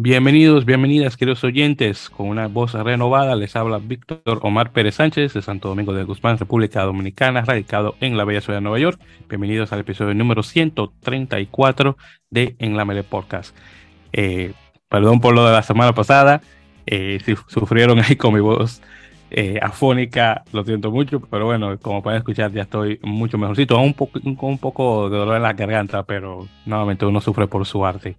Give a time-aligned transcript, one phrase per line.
[0.00, 2.08] Bienvenidos, bienvenidas, queridos oyentes.
[2.08, 6.38] Con una voz renovada les habla Víctor Omar Pérez Sánchez de Santo Domingo de Guzmán,
[6.38, 9.00] República Dominicana, radicado en la bella ciudad de Nueva York.
[9.28, 11.96] Bienvenidos al episodio número 134
[12.30, 13.56] de En la Mele Podcast.
[14.12, 14.52] Eh,
[14.88, 16.42] perdón por lo de la semana pasada,
[16.86, 18.80] eh, si sufrieron ahí con mi voz
[19.32, 23.94] eh, afónica, lo siento mucho, pero bueno, como pueden escuchar ya estoy mucho mejorcito, un
[23.94, 28.16] poco, un poco de dolor en la garganta, pero nuevamente uno sufre por su arte.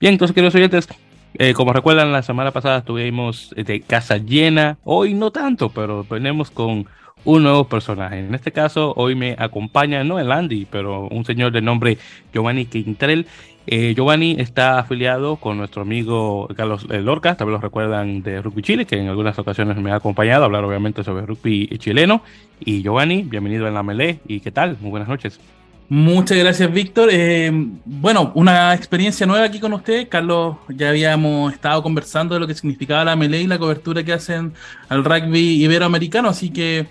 [0.00, 0.88] Bien, entonces queridos oyentes,
[1.34, 4.78] eh, como recuerdan, la semana pasada estuvimos de casa llena.
[4.84, 6.86] Hoy no tanto, pero venimos con
[7.24, 8.18] un nuevo personaje.
[8.18, 11.98] En este caso, hoy me acompaña, no el Andy, pero un señor de nombre
[12.32, 13.26] Giovanni Quintrell.
[13.66, 18.86] Eh, Giovanni está afiliado con nuestro amigo Carlos Lorca, también lo recuerdan de Rugby Chile,
[18.86, 22.22] que en algunas ocasiones me ha acompañado a hablar obviamente sobre rugby chileno.
[22.58, 24.20] Y Giovanni, bienvenido en la Melé.
[24.26, 24.76] ¿Y qué tal?
[24.80, 25.38] Muy buenas noches.
[25.92, 27.08] Muchas gracias, Víctor.
[27.10, 27.50] Eh,
[27.84, 30.08] bueno, una experiencia nueva aquí con usted.
[30.08, 34.12] Carlos, ya habíamos estado conversando de lo que significaba la melee y la cobertura que
[34.12, 34.52] hacen
[34.88, 36.86] al rugby iberoamericano, así que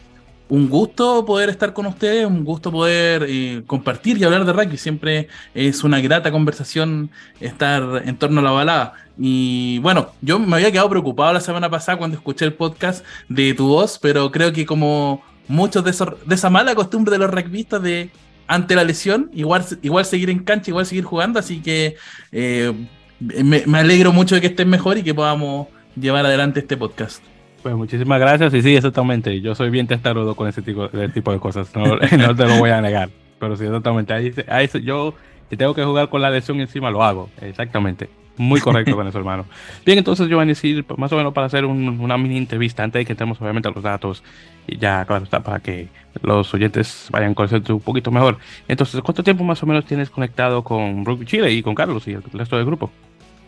[0.50, 4.76] un gusto poder estar con ustedes, un gusto poder eh, compartir y hablar de rugby.
[4.76, 7.10] Siempre es una grata conversación
[7.40, 8.94] estar en torno a la balada.
[9.18, 13.54] Y bueno, yo me había quedado preocupado la semana pasada cuando escuché el podcast de
[13.54, 17.32] tu voz, pero creo que como muchos de, esos, de esa mala costumbre de los
[17.32, 18.10] rugbyistas de
[18.50, 21.96] ante la lesión, igual, igual seguir en cancha, igual seguir jugando, así que
[22.32, 22.74] eh,
[23.20, 27.24] me, alegro mucho de que estén mejor y que podamos llevar adelante este podcast.
[27.62, 31.32] Pues muchísimas gracias y sí, exactamente, yo soy bien testarudo con ese tipo, de, tipo
[31.32, 32.00] de cosas, no,
[32.36, 35.14] te lo voy a negar, pero sí, exactamente, ahí, ahí, yo
[35.52, 38.10] si tengo que jugar con la lesión encima lo hago, exactamente.
[38.40, 39.46] Muy correcto con eso, hermano.
[39.86, 43.02] Bien, entonces yo voy a decir, más o menos para hacer una mini entrevista, antes
[43.02, 44.24] de que entremos obviamente a los datos,
[44.66, 45.90] y ya, claro, está para que
[46.22, 48.38] los oyentes vayan conociendo un poquito mejor.
[48.70, 52.14] Entonces, ¿cuánto tiempo más o menos tienes conectado con Rugby Chile y con Carlos y
[52.14, 52.90] el resto del grupo?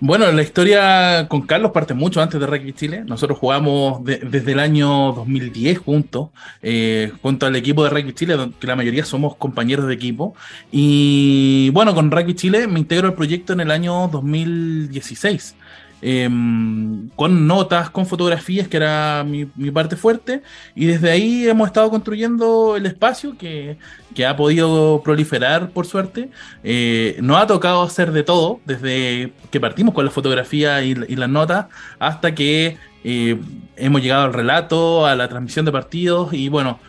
[0.04, 3.04] Bueno, la historia con Carlos parte mucho antes de Rugby Chile.
[3.06, 6.30] Nosotros jugamos desde el año 2010 juntos,
[6.64, 10.34] eh, junto al equipo de Rugby Chile, que la mayoría somos compañeros de equipo.
[10.72, 15.56] Y bueno, con Rugby Chile me integro al proyecto en el año 2016.
[16.02, 20.42] Em, con notas, con fotografías, que era mi, parte fuerte,
[20.74, 23.78] y desde ahí hemos estado construyendo el espacio que,
[24.26, 26.30] ha podido proliferar, por suerte.
[26.64, 31.30] Eh, nos ha tocado hacer de todo, desde que partimos con la fotografía y, las
[31.30, 31.68] notas,
[32.00, 33.40] hasta que eh,
[33.76, 36.80] hemos llegado al relato, a la transmisión de partidos, y bueno,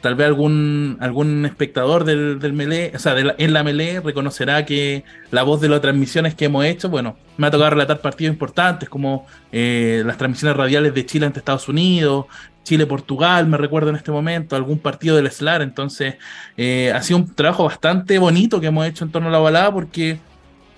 [0.00, 5.04] tal vez algún, algún espectador del, del Melee, o sea, en la Melee reconocerá que
[5.30, 8.88] la voz de las transmisiones que hemos hecho, bueno, me ha tocado relatar partidos importantes
[8.88, 12.26] como eh, las transmisiones radiales de Chile ante Estados Unidos,
[12.64, 16.16] Chile-Portugal, me recuerdo en este momento, algún partido del SLAR, entonces
[16.56, 19.72] eh, ha sido un trabajo bastante bonito que hemos hecho en torno a la balada
[19.72, 20.18] porque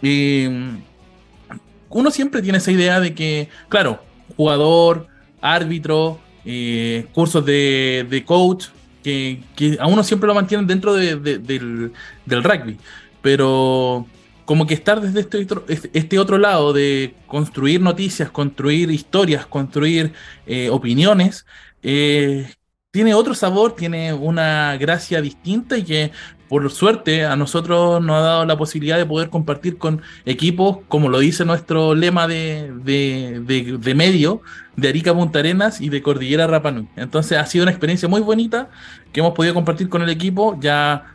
[0.02, 0.76] eh,
[1.88, 4.00] uno siempre tiene esa idea de que, claro,
[4.36, 5.08] jugador,
[5.40, 6.20] árbitro,
[7.12, 8.66] cursos de, de coach,
[9.02, 9.42] que,
[9.80, 11.92] a uno siempre lo mantienen dentro del,
[12.26, 12.78] rugby,
[13.20, 14.06] pero
[14.44, 20.12] como que estar desde este otro, este otro lado de construir noticias, construir historias, construir
[20.46, 21.46] eh, opiniones,
[21.82, 22.50] eh,
[22.90, 26.12] tiene otro sabor, tiene una gracia distinta y que
[26.52, 31.08] por suerte a nosotros nos ha dado la posibilidad de poder compartir con equipos, como
[31.08, 34.42] lo dice nuestro lema de, de, medio,
[34.76, 36.88] de Arica Punta Arenas y de Cordillera Rapanui.
[36.94, 38.68] Entonces ha sido una experiencia muy bonita
[39.14, 40.58] que hemos podido compartir con el equipo.
[40.60, 41.14] Ya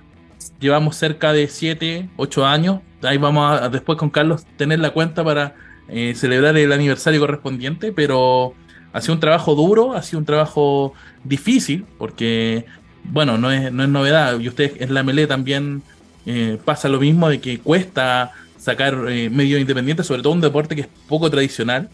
[0.60, 2.80] llevamos cerca de 7, 8 años.
[3.04, 5.54] Ahí vamos a después con Carlos tener la cuenta para
[5.88, 8.56] eh, celebrar el aniversario correspondiente, pero
[8.92, 10.94] ha sido un trabajo duro, ha sido un trabajo
[11.24, 12.66] difícil, porque
[13.08, 14.40] bueno, no es, no es novedad.
[14.40, 15.82] Y ustedes en la Melé también
[16.26, 20.76] eh, pasa lo mismo de que cuesta sacar eh, medios independientes, sobre todo un deporte
[20.76, 21.90] que es poco tradicional.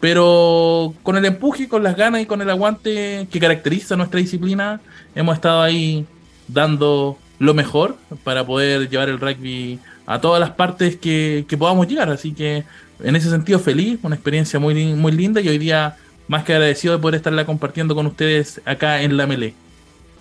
[0.00, 4.80] Pero con el empuje, con las ganas y con el aguante que caracteriza nuestra disciplina,
[5.14, 6.06] hemos estado ahí
[6.46, 12.10] dando lo mejor para poder llevar el rugby a todas las partes que, podamos llegar.
[12.10, 12.64] Así que
[13.02, 15.96] en ese sentido feliz, una experiencia muy, muy linda y hoy día
[16.28, 19.54] más que agradecido de poder estarla compartiendo con ustedes acá en la Melé.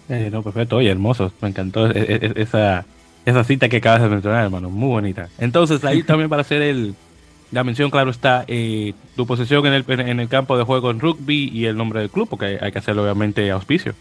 [0.10, 2.86] Eh, no, perfecto, oye, hermoso, me encantó e, e, e, esa,
[3.26, 5.30] esa cita que acabas de mencionar, hermano, muy bonita.
[5.38, 6.96] Entonces, ahí también para hacer el,
[7.52, 11.00] la mención, claro está, eh, tu posición en el, en el campo de juego en
[11.00, 13.94] rugby y el nombre del club, porque hay que hacerlo obviamente auspicio.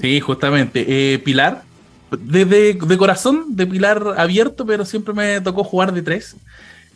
[0.00, 0.84] Sí, justamente.
[0.86, 1.62] Eh, Pilar,
[2.10, 6.36] de, corazón, de Pilar abierto, pero siempre me tocó jugar de tres.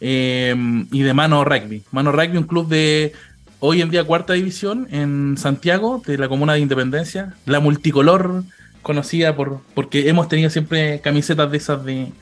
[0.01, 1.83] y de mano rugby.
[1.91, 3.13] Mano rugby, un club de
[3.65, 8.43] hoy en día cuarta división en Santiago, de la Comuna de Independencia, la multicolor
[8.83, 12.13] conocida por porque hemos tenido siempre camisetas de esas de,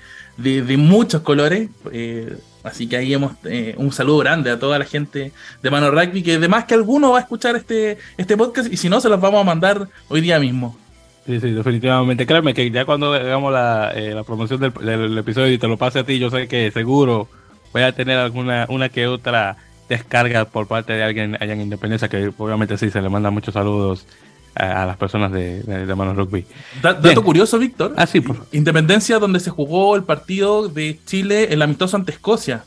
[0.76, 5.32] muchos colores, eh, Así que ahí hemos eh, un saludo grande a toda la gente
[5.62, 8.90] de Mano Rugby, que además que alguno va a escuchar este, este podcast y si
[8.90, 10.76] no, se los vamos a mandar hoy día mismo.
[11.24, 12.26] Sí, sí, definitivamente.
[12.26, 15.78] Créeme que ya cuando hagamos la, eh, la promoción del, del, episodio y te lo
[15.78, 17.28] pase a ti, yo sé que seguro
[17.72, 19.56] voy a tener alguna una que otra
[19.90, 23.52] descarga por parte de alguien allá en Independencia, que obviamente sí, se le mandan muchos
[23.52, 24.06] saludos
[24.54, 26.46] a, a las personas de, de, de Manos Rugby.
[26.80, 27.92] Da, dato curioso, Víctor.
[27.96, 28.46] Ah, sí, por...
[28.52, 32.64] Independencia, donde se jugó el partido de Chile, el amistoso ante Escocia,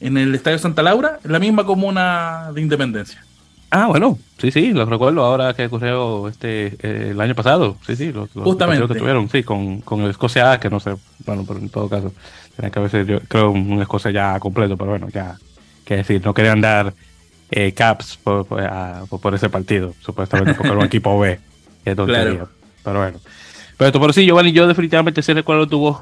[0.00, 3.22] en el Estadio Santa Laura, la misma comuna de Independencia.
[3.74, 7.76] Ah, bueno, sí, sí, lo recuerdo ahora que ocurrió este eh, el año pasado.
[7.86, 8.86] Sí, sí, los, los Justamente.
[8.86, 10.94] que tuvieron, sí, con, con el Escocia que no sé,
[11.24, 12.12] bueno, pero en todo caso,
[12.54, 15.38] tenía que haber creo, un Escocia ya completo, pero bueno, ya,
[15.84, 16.94] que decir, no querían dar
[17.50, 21.38] eh, caps por, por, a, por, ese partido, supuestamente porque era un equipo B.
[21.84, 22.48] Que claro.
[22.82, 23.20] Pero bueno.
[23.76, 26.00] Pero, pero sí, Giovanni, yo definitivamente sé recuerdo tu voz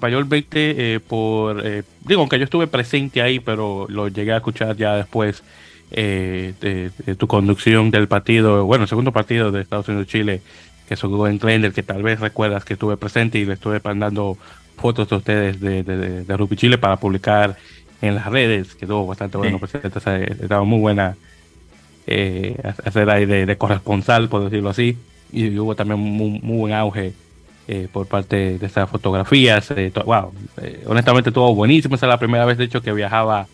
[0.00, 1.64] mayormente eh, por.
[1.66, 5.42] Eh, digo, aunque yo estuve presente ahí, pero lo llegué a escuchar ya después
[5.90, 10.42] eh, de, de, tu conducción del partido, bueno, el segundo partido de Estados Unidos-Chile,
[10.88, 13.80] que se jugó en Glendale, que tal vez recuerdas que estuve presente y le estuve
[13.82, 14.36] mandando
[14.76, 17.56] fotos de ustedes de, de, de Rugby Chile para publicar
[18.02, 19.60] en las redes, quedó bastante bueno, sí.
[19.60, 21.16] presente, o sea, estaba muy buena
[22.06, 24.98] eh, hacer ahí de, de, corresponsal, por decirlo así,
[25.32, 27.14] y hubo también muy, muy buen auge
[27.68, 29.70] eh, por parte de estas fotografías.
[29.70, 30.32] Eh, wow,
[30.86, 31.94] honestamente estuvo buenísimo.
[31.94, 33.46] Esa es la primera vez, de hecho, que viajaba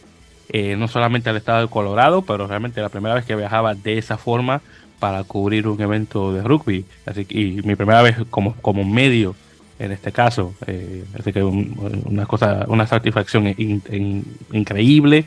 [0.79, 4.17] no solamente al estado de Colorado, pero realmente la primera vez que viajaba de esa
[4.17, 4.63] forma
[4.99, 6.87] para cubrir un evento de rugby.
[7.05, 9.37] Así que, y mi primera vez como, como medio
[9.79, 10.55] en este caso.
[10.67, 15.27] Eh, así que un, una cosa, una satisfacción in, in, increíble.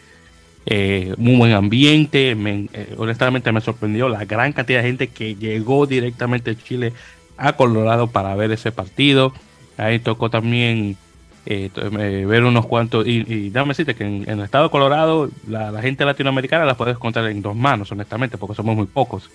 [0.66, 2.36] Eh, muy buen ambiente.
[2.38, 6.94] Eh, honestamente me sorprendió la gran cantidad de gente que llegó directamente de Chile
[7.38, 9.34] a Colorado para ver ese partido.
[9.78, 10.98] Ahí tocó también
[11.46, 11.70] eh,
[12.28, 13.08] ver unos cuantos.
[13.08, 16.98] Y, y dame decirte que en, el estado de Colorado, la, gente latinoamericana la puedes
[16.98, 19.30] contar en dos manos, honestamente, porque somos muy pocos.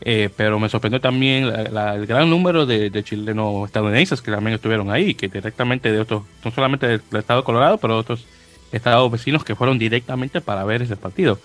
[0.00, 4.90] Eh, pero me sorprendió también el gran número de, de, chilenos estadounidenses que también estuvieron
[4.90, 8.26] ahí, que directamente de otros, no solamente del, estado de Colorado, pero de otros
[8.70, 11.38] estados vecinos que fueron directamente para ver ese partido.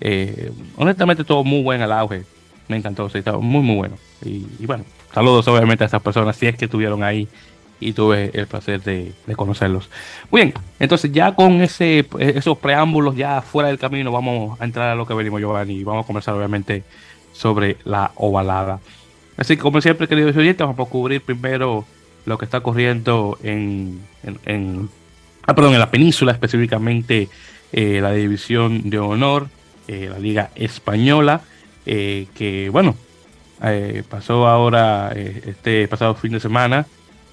[0.00, 2.24] Eh, honestamente, todo muy buen al auge.
[2.68, 3.96] Me encantó, sí, estaba muy, muy bueno.
[4.24, 7.28] Y, y, bueno, saludos obviamente a esas personas, si es que estuvieron ahí
[7.80, 9.88] y tuve el placer de, de conocerlos.
[10.30, 14.90] Muy bien, entonces ya con ese, esos preámbulos ya fuera del camino, vamos a entrar
[14.90, 16.82] a lo que venimos, Giovanni, y vamos a conversar obviamente
[17.38, 18.80] sobre la ovalada.
[19.36, 21.84] Así que, como siempre, queridos oyentes, vamos a cubrir primero
[22.26, 24.88] lo que está ocurriendo en, en, en
[25.46, 27.28] ah, perdón, en la península, específicamente
[27.72, 29.46] eh, la división de honor,
[29.86, 31.42] eh, la Liga Española,
[31.86, 32.96] eh, que bueno,
[33.62, 36.86] eh, pasó ahora este pasado fin de semana.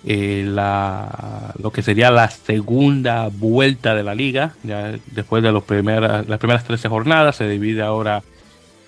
[0.07, 6.27] La, lo que sería la segunda vuelta de la liga, ya después de los primeras,
[6.29, 8.21] las primeras 13 jornadas, se divide ahora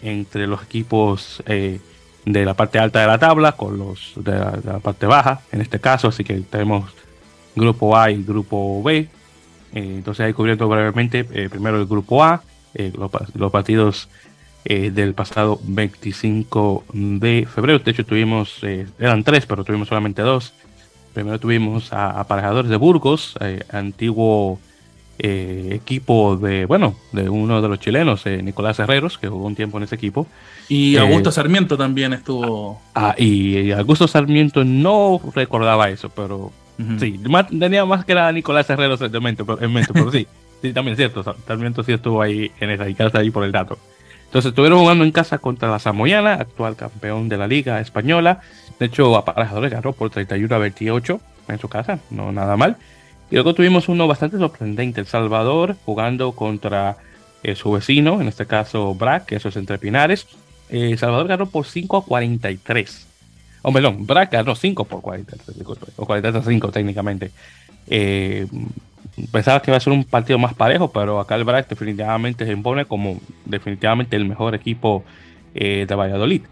[0.01, 1.79] entre los equipos eh,
[2.25, 5.79] de la parte alta de la tabla con los de la, parte baja, en este
[5.79, 6.91] caso, así que tenemos
[7.55, 8.97] grupo A y grupo B.
[8.97, 9.07] Eh,
[9.73, 12.41] entonces ahí cubriendo brevemente eh, primero el grupo A,
[13.33, 14.07] los, partidos
[14.65, 17.79] del pasado 25 de febrero.
[17.79, 18.59] De hecho tuvimos,
[18.99, 20.53] eran tres, pero tuvimos solamente dos.
[21.13, 23.35] Primero tuvimos a Aparejadores de Burgos,
[23.71, 24.59] antiguo
[25.19, 29.55] eh, equipo de, bueno, de uno de los chilenos, eh, Nicolás Herreros, que jugó un
[29.55, 30.27] tiempo en ese equipo.
[30.69, 32.81] Y Augusto eh, Sarmiento también estuvo.
[32.93, 36.99] Ah, y, y, Augusto Sarmiento no recordaba eso, pero uh -huh.
[36.99, 40.27] sí, más, tenía más que era Nicolás Herreros en mente, pero, en mente, pero sí,
[40.61, 43.77] sí, también es cierto, Sarmiento sí estuvo ahí en esa casa ahí por el dato.
[44.25, 48.41] Entonces estuvieron jugando en casa contra la Samoyana, actual campeón de la Liga Española.
[48.77, 52.75] De hecho, Aparejadores ganó por 31 a 28 en su casa, no nada mal.
[53.29, 56.97] Y luego tuvimos uno bastante sorprendente, El Salvador, jugando contra
[57.43, 60.27] eh, su vecino, en este caso Brac, que eso es entre Pinares.
[60.69, 63.07] Eh, El Salvador ganó por 5 a 43.
[63.63, 67.31] O oh, perdón, Brac ganó 5 por 43, disculpe, o 43 a 5 técnicamente.
[67.87, 68.47] Eh,
[69.31, 72.51] pensaba que iba a ser un partido más parejo, pero acá el Brac definitivamente se
[72.51, 75.03] impone como definitivamente el mejor equipo
[75.55, 76.43] eh, de Valladolid.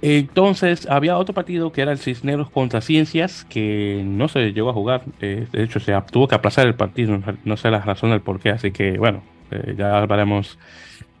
[0.00, 4.72] Entonces había otro partido que era el Cisneros contra Ciencias que no se llegó a
[4.72, 5.02] jugar.
[5.20, 7.20] Eh, de hecho, se tuvo que aplazar el partido.
[7.44, 8.50] No sé la razón del por qué.
[8.50, 10.58] Así que bueno, eh, ya hablaremos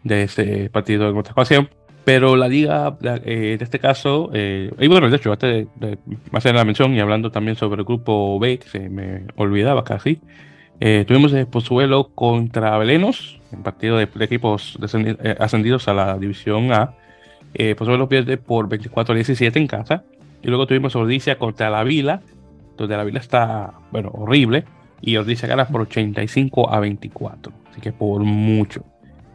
[0.04, 1.68] de ese partido en otra ocasión.
[2.04, 5.98] Pero la liga, eh, en este caso, y bueno, de hecho, antes de,
[6.32, 10.18] hacer la mención y hablando también sobre el grupo B, que se me olvidaba casi,
[11.06, 14.78] tuvimos el Pozuelo contra Belenos, un partido de, de equipos
[15.38, 16.94] ascendidos a la División A
[17.54, 20.04] eh, pues lo pierde por 24 a 17 en casa.
[20.42, 22.22] Y luego tuvimos Odisea contra la Vila,
[22.76, 24.64] donde la Vila está, bueno, horrible.
[25.00, 28.84] y Ortiz gana por 85 a 24, así que por mucho.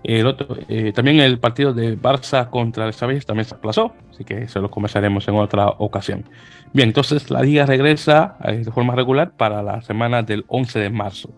[0.04, 4.26] El otro, eh, también el partido de Barça contra el Sabes también se aplazó, así
[4.26, 6.26] que eso lo conversaremos en otra ocasión.
[6.74, 10.90] Bien, entonces la liga regresa eh, de forma regular para la semana del 11 de
[10.90, 11.30] marzo.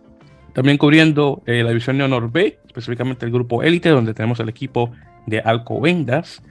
[0.54, 4.50] También cubriendo eh, la división de honor B, específicamente el grupo élite, donde tenemos el
[4.50, 4.92] equipo
[5.28, 6.42] de Alcobendas.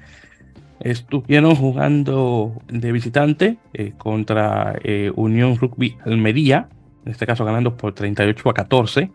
[0.81, 3.59] Estuvieron jugando de visitante
[3.97, 4.79] contra
[5.15, 6.69] Unión Rugby Almería,
[7.05, 9.11] en este caso ganando por 38 a 14.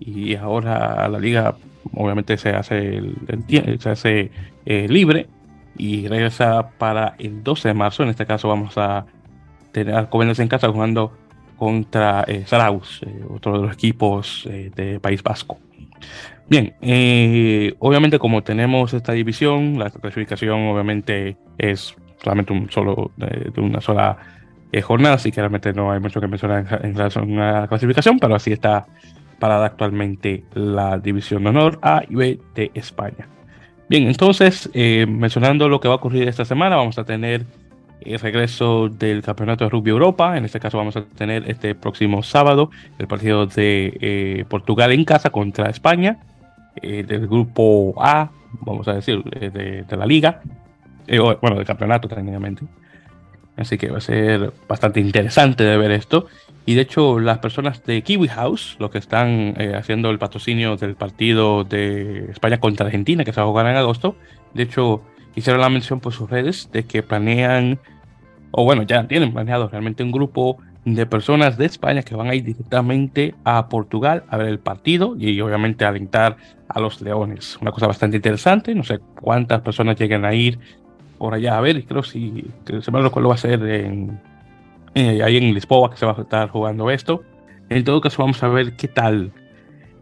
[0.00, 1.54] Y ahora la liga
[1.94, 3.02] obviamente se hace,
[3.78, 4.30] se hace
[4.64, 5.28] eh, libre
[5.76, 8.02] y regresa para el 12 de marzo.
[8.02, 9.06] En este caso vamos a
[9.72, 11.12] tener a en casa jugando
[11.56, 15.58] contra eh, Zarauz, eh, otro de los equipos de País Vasco.
[16.50, 16.74] Bien,
[17.78, 24.18] obviamente como tenemos esta división, la clasificación obviamente es solamente un solo, de, una sola
[24.82, 28.34] jornada, así que realmente no hay mucho que mencionar en, relación a la clasificación, pero
[28.34, 28.86] así está
[29.38, 33.28] parada actualmente la División de Honor A y B de España.
[33.88, 37.44] Bien, entonces, eh, mencionando lo que va a ocurrir esta semana, vamos a tener
[38.02, 40.36] el regreso del Campeonato de Rugby Europa.
[40.38, 45.04] En este caso vamos a tener este próximo sábado el partido de eh, Portugal en
[45.04, 46.20] casa contra España,
[46.76, 50.42] eh, del grupo A, vamos a decir, de, de la liga,
[51.40, 52.64] bueno, del campeonato técnicamente.
[53.56, 56.26] Así que va a ser bastante interesante de ver esto.
[56.66, 60.76] Y de hecho, las personas de Kiwi House, los que están eh, haciendo el patrocinio
[60.76, 64.16] del partido de España contra Argentina, que se va a jugar en agosto,
[64.54, 65.02] de hecho,
[65.34, 67.78] hicieron la mención por sus redes de que planean,
[68.50, 72.34] o bueno, ya tienen planeado realmente un grupo de personas de España que van a
[72.34, 76.36] ir directamente a Portugal a ver el partido y obviamente alentar
[76.68, 77.58] a los Leones.
[77.60, 80.58] Una cosa bastante interesante, no sé cuántas personas lleguen a ir
[81.18, 82.46] por allá a ver, creo si,
[82.80, 84.18] se me lo va a hacer en
[84.94, 87.22] eh, ahí en Lisboa que se va a estar jugando esto.
[87.68, 89.32] En todo caso, vamos a ver qué tal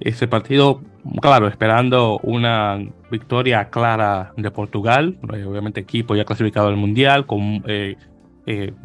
[0.00, 0.80] ese partido.
[1.20, 2.78] Claro, esperando una
[3.10, 7.96] victoria clara de Portugal, eh, obviamente equipo ya clasificado al Mundial, con, eh,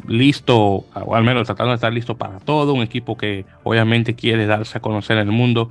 [0.06, 0.56] listo,
[0.94, 4.78] o al menos tratando de estar listo para todo, un equipo que obviamente quiere darse
[4.78, 5.70] a conocer en el mundo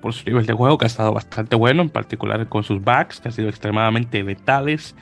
[0.00, 3.20] por su nivel de juego, que ha estado bastante bueno, en particular con sus backs,
[3.20, 4.94] que han sido extremadamente letales.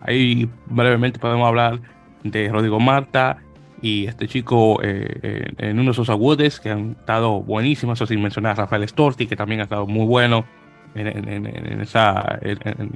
[0.00, 1.80] ahí brevemente podemos hablar
[2.22, 3.38] de Rodrigo Marta,
[3.84, 8.06] y este chico eh, eh, en uno de esos agudes que han estado buenísimos, eso
[8.06, 10.46] sin mencionar a Rafael Storti, que también ha estado muy bueno
[10.94, 12.40] en, en, esa,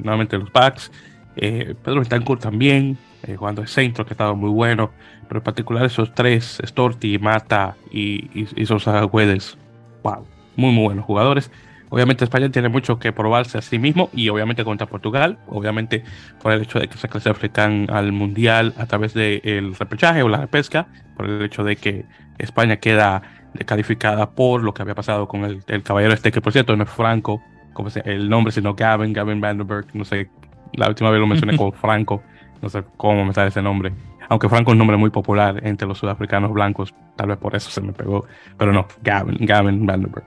[0.03, 0.91] nuevamente los packs.
[1.37, 2.97] Eh, Pedro Betancourt también,
[3.37, 4.91] jugando el centro, que ha estado muy bueno,
[5.29, 9.59] pero en particular esos tres, Storti, Mata y, y, y Sosa Agüedes,
[10.03, 11.51] wow, muy, muy buenos jugadores.
[11.91, 16.05] Obviamente España tiene mucho que probarse a sí mismo y obviamente contra Portugal, obviamente
[16.43, 20.39] por el hecho de que se clasifican al Mundial a través del repechaje o la
[20.39, 22.05] repesca, por el hecho de que
[22.37, 23.23] España queda
[23.55, 26.91] descalificada por lo que había pasado con el, caballero este, que por cierto no es
[26.91, 30.31] Franco, como se, el nombre, sino Gavin, Gavin Vandenberg, no sé,
[30.75, 32.23] la última vez lo mencioné como Franco,
[32.63, 33.93] no sé cómo me sale ese nombre.
[34.29, 37.71] Aunque Franco es un nombre muy popular entre los sudafricanos blancos, tal vez por eso
[37.71, 38.27] se me pegó,
[38.59, 40.25] pero no, Gavin, Gavin Vandenberg.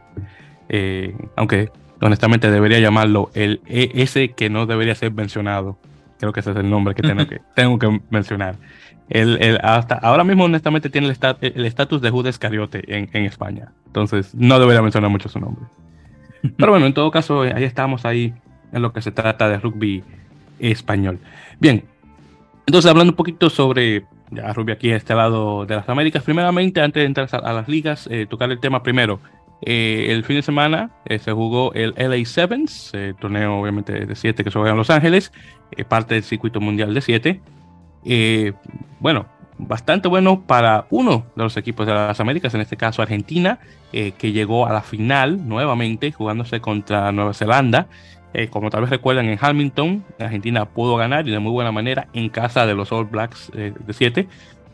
[0.70, 1.70] Eh, aunque
[2.02, 5.78] honestamente debería llamarlo el e, ese que no debería ser mencionado.
[6.20, 8.56] Creo que ese es el nombre que tengo que, tengo que mencionar.
[9.10, 13.74] El, hasta ahora mismo, honestamente, tiene el estatus de Judas Cariote en, en, España.
[13.88, 15.66] Entonces, no debería mencionar mucho su nombre.
[16.58, 18.34] Pero bueno, en todo caso, ahí estamos ahí
[18.72, 20.04] en lo que se trata de rugby
[20.60, 21.20] español.
[21.60, 21.84] Bien,
[22.72, 26.80] entonces hablando un poquito sobre ya rugby aquí a este lado de las Américas, primeramente,
[26.80, 29.20] antes de entrar a, las ligas, eh, tocar el tema primero
[29.64, 34.16] eh, el fin de semana eh, se jugó el LA Sevens, eh, torneo obviamente de
[34.16, 35.32] 7 que se juega en Los Ángeles,
[35.88, 37.42] parte del circuito mundial de 7.
[39.00, 43.60] bueno, bastante bueno para uno de los equipos de las Américas, en este caso Argentina,
[43.92, 47.88] que llegó a la final nuevamente jugándose contra Nueva Zelanda.
[48.50, 52.30] Como tal vez recuerdan, en Hamilton, Argentina pudo ganar y de muy buena manera en
[52.30, 54.28] casa de los All Blacks de 7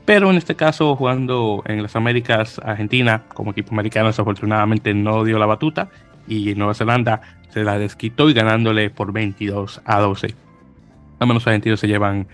[0.07, 5.37] pero en este caso jugando en las Américas, Argentina como equipo americano desafortunadamente no dio
[5.37, 5.89] la batuta
[6.29, 10.33] y Nueva Zelanda se la desquitó y ganándole por 22 a 12.
[11.19, 12.25] Al menos argentinos se llevan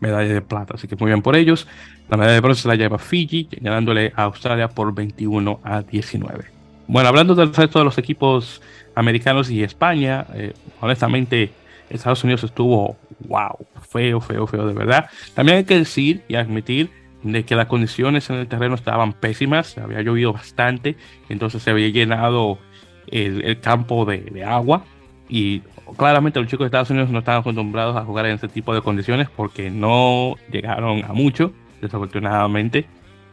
[0.00, 1.66] medalla de plata, así que muy bien por ellos.
[2.10, 6.61] La medalla de bronce se la lleva Fiji, ganándole a Australia por 21 a 19.
[6.86, 8.60] Bueno, hablando del resto de los equipos
[8.94, 11.52] americanos y España, eh, honestamente
[11.88, 15.10] Estados Unidos estuvo, wow, feo, feo, feo de verdad.
[15.34, 16.90] También hay que decir y admitir
[17.22, 20.96] de que las condiciones en el terreno estaban pésimas, había llovido bastante,
[21.28, 22.58] entonces se había llenado
[23.06, 24.84] el, campo de, agua
[25.28, 25.60] y
[25.96, 28.80] claramente los chicos de Estados Unidos no estaban acostumbrados a jugar en ese tipo de
[28.80, 32.86] condiciones porque no llegaron a mucho, desafortunadamente.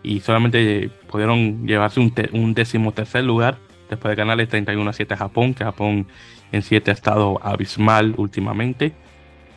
[0.03, 3.57] Y solamente pudieron llevarse un, un décimo tercer lugar
[3.89, 6.07] después de ganarle 31 a 7 a Japón, que Japón
[6.51, 8.93] en 7 ha estado abismal últimamente.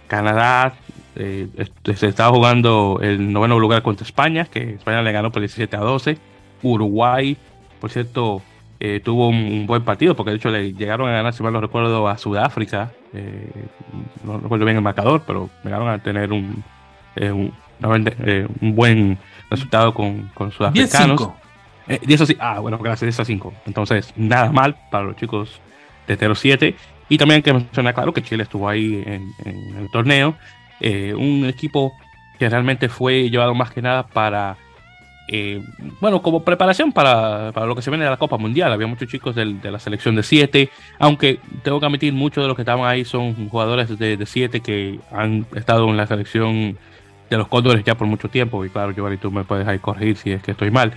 [0.08, 0.74] Canadá
[1.14, 1.48] eh,
[1.94, 5.80] se estaba jugando el noveno lugar contra España, que España le ganó por 17 a
[5.80, 6.18] 12.
[6.62, 7.36] Uruguay,
[7.80, 8.42] por cierto,
[8.80, 11.60] eh, tuvo un, buen partido, porque de hecho le llegaron a ganar, si mal no
[11.60, 12.92] recuerdo, a Sudáfrica.
[13.12, 13.50] Eh,
[14.24, 16.62] no recuerdo bien el marcador, pero llegaron a tener un,
[17.20, 19.18] un, buen
[19.52, 21.30] resultado con, con sudafricanos.
[21.86, 23.54] 10 10 ah, bueno, gracias, 10 a 5.
[23.66, 25.60] Entonces, nada mal para los chicos
[26.06, 26.74] de 07.
[27.08, 29.32] Y también hay que mencionar, claro, que Chile estuvo ahí en,
[29.76, 30.36] el torneo.
[30.80, 31.92] Eh, un equipo
[32.38, 34.56] que realmente fue llevado más que nada para,
[35.28, 35.62] eh,
[36.00, 38.72] bueno, como preparación para, para, lo que se viene de la Copa Mundial.
[38.72, 42.56] Había muchos chicos de la selección de 7, aunque tengo que admitir, muchos de los
[42.56, 46.78] que estaban ahí son jugadores de 7 que han estado en la selección
[47.36, 48.64] de los Cóndores ya por mucho tiempo.
[48.64, 50.92] Y claro, Giovanni, tú me puedes ahí corregir si es que estoy mal.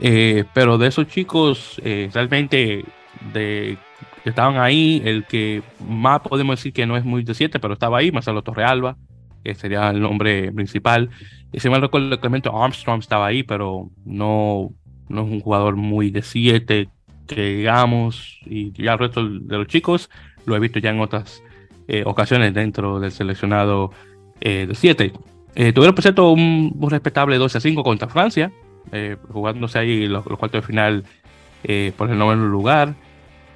[0.00, 2.84] Eh, pero de esos chicos, realmente
[3.32, 3.76] de
[4.24, 5.02] estaban ahí.
[5.04, 8.42] El que más podemos decir que no es muy de 7, pero estaba ahí, Marcelo
[8.42, 8.96] Torrealba,
[9.44, 11.10] que sería el nombre principal.
[11.52, 14.70] Y si mal recuerdo, Clemente Armstrong estaba ahí, pero no,
[15.08, 16.88] no es un jugador muy de 7,
[17.26, 20.10] que digamos, y ya el resto de los chicos
[20.46, 21.42] lo he visto ya en otras
[21.86, 23.92] eh, ocasiones dentro del seleccionado
[24.40, 25.12] eh, de 7.
[25.54, 28.52] Eh, tuvieron, por cierto, un, respetable 12 a 5 contra Francia,
[29.32, 31.04] jugándose ahí los, cuartos de final
[31.96, 32.94] por el noveno lugar.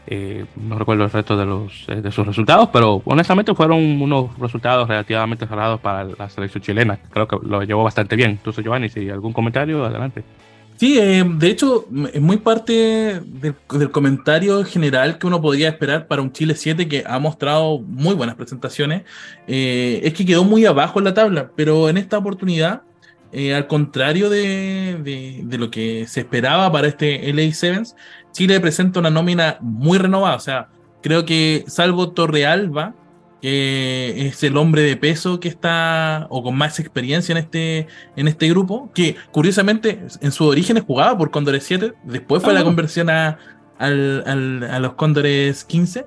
[0.06, 4.38] Eh, no recuerdo el resto de, los, eh, de sus resultados, pero honestamente fueron unos
[4.38, 6.98] resultados relativamente cerrados para la selección chilena.
[7.10, 8.32] Creo que lo llevó bastante bien.
[8.32, 10.22] Entonces, Giovanni, si algún comentario, adelante.
[10.76, 16.20] Sí, eh, de hecho, es muy parte del, comentario general que uno podría esperar para
[16.20, 19.02] un Chile 7 que ha mostrado muy buenas presentaciones.
[19.46, 22.82] es que quedó muy abajo en la tabla, pero en esta oportunidad,
[23.32, 27.94] al contrario de, de, de, lo que se esperaba para este LA Sevens,
[28.32, 30.37] Chile presenta una nómina muy renovada.
[30.37, 30.68] O sea,
[31.02, 32.94] creo que salvo Torrealba,
[33.44, 38.26] que es el hombre de peso que está, o con más experiencia en este, en
[38.26, 42.64] este grupo, que curiosamente en su origen jugaba por Cóndores 7, después fue ah, la
[42.64, 43.37] conversión a,
[43.76, 46.07] al, a los Cóndores 15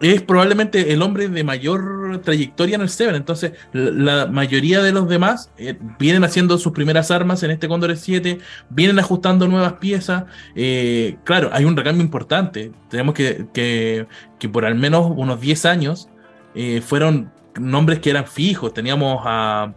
[0.00, 3.14] es probablemente el hombre de mayor trayectoria en el Seven.
[3.14, 7.96] Entonces, la, mayoría de los demás eh, vienen haciendo sus primeras armas en este Condor
[7.96, 10.24] 7, vienen ajustando nuevas piezas.
[10.54, 12.72] Eh, claro, hay un recambio importante.
[12.90, 16.08] Tenemos que, que, por al menos unos 10 años
[16.54, 18.74] eh, fueron nombres que eran fijos.
[18.74, 19.72] Teníamos a,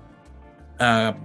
[0.79, 1.15] a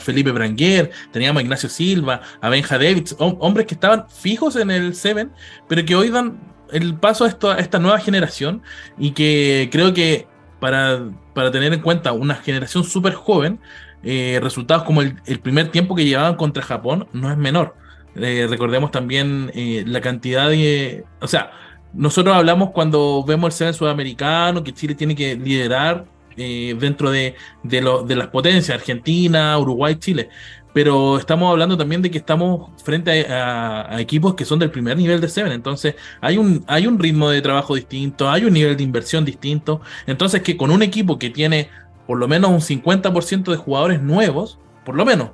[0.00, 4.96] Felipe Branguer, teníamos a Ignacio Silva, a Benja Davids, hombres que estaban fijos en el
[4.96, 5.30] Seven,
[5.68, 8.62] pero que hoy dan el paso a, esta nueva generación
[8.98, 10.26] y que creo que
[10.60, 13.60] para, para tener en cuenta una generación súper joven,
[14.02, 17.74] eh, resultados como el, primer tiempo que llevaban contra Japón no es menor.
[18.14, 21.04] Eh, recordemos también eh, la cantidad de...
[21.20, 21.50] O sea,
[21.92, 27.80] nosotros hablamos cuando vemos el Seven sudamericano, que Chile tiene que liderar dentro de, de,
[28.06, 30.28] de, las potencias, Argentina, Uruguay, Chile
[30.76, 35.22] pero estamos hablando también de que estamos frente a, equipos que son del primer nivel
[35.22, 38.82] de Seven, entonces hay un, hay un ritmo de trabajo distinto, hay un nivel de
[38.82, 41.70] inversión distinto, entonces que con un equipo que tiene
[42.06, 45.30] por lo menos un 50% de jugadores nuevos, por lo menos,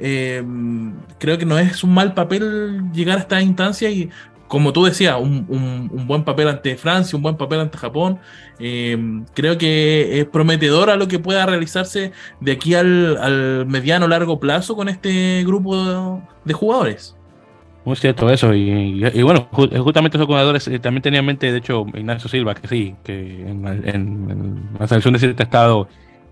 [0.00, 0.42] eh,
[1.18, 4.08] creo que no es un mal papel llegar a esta instancia y
[4.48, 8.18] como tú decías, un, buen papel ante Francia, un buen papel ante Japón.
[8.58, 8.96] Eh,
[9.34, 14.74] creo que es prometedor a lo que pueda realizarse de aquí al, mediano largo plazo
[14.74, 17.14] con este grupo de, jugadores.
[17.84, 21.86] Muy cierto eso, y, bueno, justamente esos jugadores eh, también tenía en mente, de hecho,
[21.94, 25.88] Ignacio Silva, que sí, que en, la selección de siete ha estado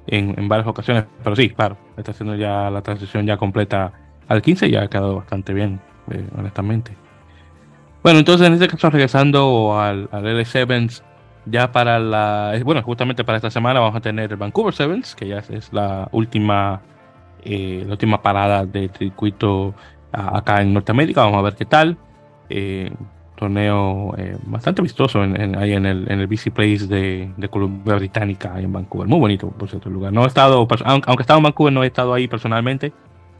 [0.06, 3.92] en, varias ocasiones, pero sí, claro, está haciendo ya la transición ya completa
[4.28, 7.05] al 15 y ha quedado bastante bien, eh, honestamente.
[8.06, 11.02] Bueno, entonces en este caso, regresando al, al L7,
[11.46, 12.56] ya para la.
[12.64, 16.08] Bueno, justamente para esta semana vamos a tener el Vancouver Sevens, que ya es la
[16.12, 16.82] última,
[17.42, 19.74] eh, la última parada de circuito
[20.12, 21.22] acá en Norteamérica.
[21.22, 21.98] Vamos a ver qué tal.
[22.48, 22.92] Eh,
[23.34, 27.96] torneo eh, bastante vistoso en, ahí en el, en el BC Place de, de, Columbia
[27.96, 29.08] Británica, en Vancouver.
[29.08, 30.12] Muy bonito, por cierto, el lugar.
[30.12, 32.92] No he estado, aunque he estado en Vancouver, no he estado ahí personalmente,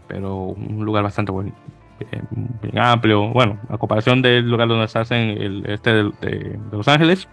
[0.09, 1.57] pero un lugar bastante bonito
[1.99, 3.29] bien, amplio.
[3.29, 7.29] Bueno, a comparación del lugar donde se hacen el este de, Los Ángeles,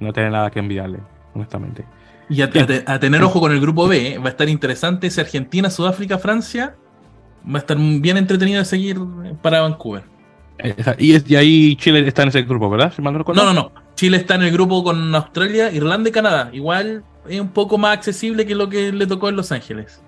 [0.00, 0.98] no tiene nada que enviarle,
[1.34, 1.84] honestamente.
[2.28, 2.50] Y a,
[3.00, 4.18] tener ojo con el grupo B, ¿eh?
[4.18, 6.76] va a estar interesante ese Argentina, Sudáfrica, Francia.
[7.44, 9.00] Va a estar bien entretenido de seguir
[9.42, 10.04] para Vancouver.
[10.98, 12.92] Y, ahí Chile está en ese grupo, ¿verdad?
[12.98, 13.72] no, no, no.
[13.94, 16.50] Chile está en el grupo con Australia, Irlanda y Canadá.
[16.52, 20.02] Igual es un poco más accesible que lo que le tocó en Los Ángeles.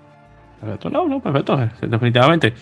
[0.61, 2.53] Perfecto, no, no, perfecto, definitivamente.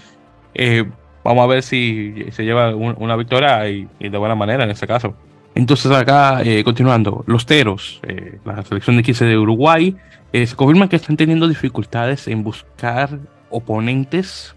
[0.54, 0.89] Eh,
[1.23, 5.13] vamos a ver si se lleva una victoria y, de buena manera en este caso.
[5.53, 9.95] Entonces acá, eh, continuando, los Teros, eh, la selección de 15 de Uruguay,
[10.31, 14.55] se confirman que están teniendo dificultades en buscar oponentes,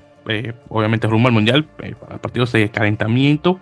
[0.68, 3.58] obviamente rumbo al Mundial, para partidos de calentamiento,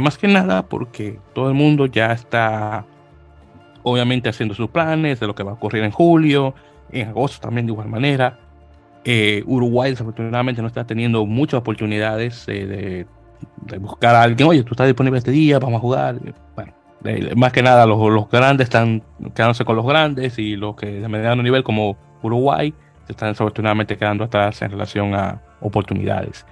[0.00, 2.86] más que nada porque todo el mundo ya está
[3.88, 6.54] obviamente haciendo sus planes de lo que va a ocurrir en julio,
[6.90, 8.40] en agosto también de igual manera.
[9.08, 13.06] Eh, Uruguay desafortunadamente no está teniendo muchas oportunidades de,
[13.78, 16.18] buscar a alguien, oye, tú estás disponible este día, vamos a jugar.
[16.56, 16.72] Bueno,
[17.36, 21.06] más que nada los, los, grandes están quedándose con los grandes y los que de
[21.06, 22.74] mediano nivel como Uruguay
[23.06, 26.44] se están desafortunadamente quedando atrás en relación a oportunidades.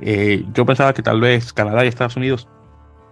[0.00, 2.48] Eh, yo pensaba que tal vez Canadá y Estados Unidos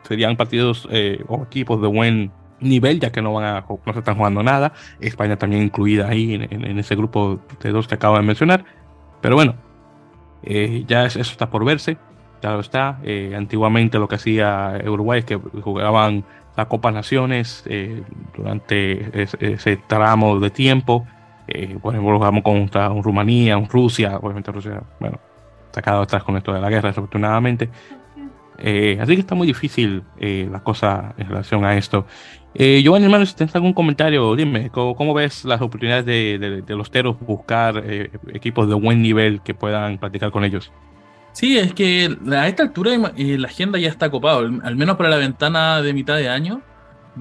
[0.08, 3.98] serían partidos eh, o equipos de buen nivel, ya que no van a, no se
[3.98, 4.72] están jugando nada.
[5.00, 8.64] España también incluida ahí en, ese grupo de dos que acabo de mencionar.
[9.26, 9.56] Pero bueno,
[10.44, 11.96] eh, ya eso está por verse.
[12.40, 13.00] Claro está.
[13.02, 16.22] Eh, antiguamente lo que hacía Uruguay es que jugaban
[16.56, 18.04] la Copa Naciones eh,
[18.36, 21.08] durante ese, tramo de tiempo.
[21.82, 25.18] por ejemplo, jugamos contra un Rumanía, un Rusia, obviamente Rusia, bueno,
[25.74, 27.68] quedado atrás con esto de la guerra, desafortunadamente.
[28.56, 32.06] así que está muy difícil la cosa en relación a esto.
[32.58, 37.20] Eh, Giovanni, hermano, si tienes algún comentario, dime, ¿cómo, ves las oportunidades de, los teros
[37.20, 40.72] buscar eh, equipos de buen nivel que puedan practicar con ellos?
[41.32, 45.10] Sí, es que a esta altura eh, la agenda ya está copado, al menos para
[45.10, 46.62] la ventana de mitad de año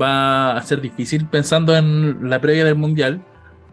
[0.01, 3.21] va a ser difícil pensando en la previa del Mundial,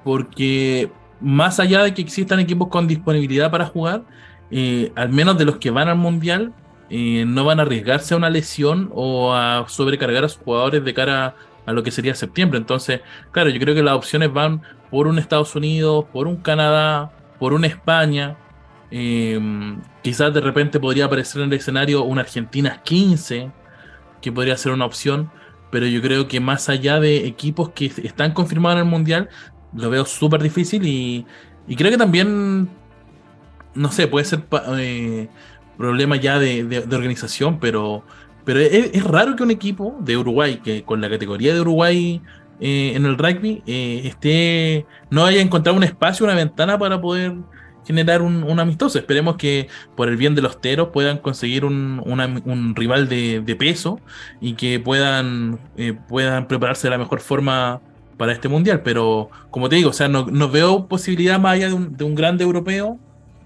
[0.02, 4.02] porque más allá de que existan equipos con disponibilidad para jugar,
[4.50, 6.52] eh, al menos de los que van al Mundial,
[6.90, 11.36] no van a arriesgarse a una lesión o a sobrecargar a sus jugadores de cara
[11.66, 12.58] lo que sería septiembre.
[12.58, 17.12] Entonces, claro, yo creo que las opciones van por un Estados Unidos, por un Canadá,
[17.38, 18.36] por una España.
[18.90, 23.50] Em, quizás de repente podría aparecer en el escenario una Argentina 15,
[24.20, 25.30] que podría ser una opción.
[25.70, 29.28] Pero yo creo que más allá de equipos que están confirmados en el Mundial,
[29.74, 31.26] lo veo súper difícil y,
[31.76, 32.68] creo que también,
[33.74, 34.44] no sé, puede ser
[34.76, 35.28] eh,
[35.78, 38.04] problema ya de organización, pero
[38.44, 42.20] pero es, raro que un equipo de Uruguay, que con la categoría de Uruguay
[42.60, 47.34] eh, en el rugby, eh, esté, no haya encontrado un espacio, una ventana para poder
[47.86, 48.98] generar un, amistoso.
[48.98, 54.00] Esperemos que por el bien de los teros puedan conseguir un, rival de, peso
[54.40, 57.80] y que puedan, eh, puedan prepararse de la mejor forma
[58.16, 58.82] para este mundial.
[58.82, 62.14] Pero como te digo, o sea, no, veo posibilidad más allá de un, de un
[62.14, 62.98] grande europeo.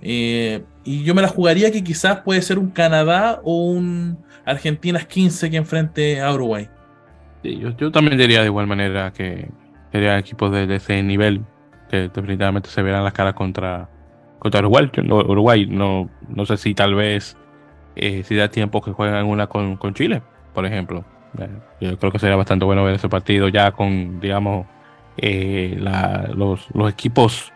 [0.03, 5.07] y yo me la jugaría que quizás puede ser un Canadá o un, Argentina es
[5.07, 6.69] 15 que enfrente a Uruguay.
[7.43, 9.51] Yo, también diría de igual manera que
[9.93, 11.43] sería equipos de, ese nivel
[11.91, 13.89] que definitivamente se verán las caras contra,
[14.39, 14.91] contra Uruguay.
[15.09, 17.37] Uruguay no, no sé si tal vez
[17.97, 20.23] eh, si da tiempo que jueguen una con, Chile,
[20.55, 21.05] por ejemplo.
[21.39, 21.49] Eh,
[21.81, 24.67] yo creo que sería bastante bueno ver ese partido ya con, digamos,
[25.19, 25.77] eh,
[26.35, 27.53] los, los, equipos,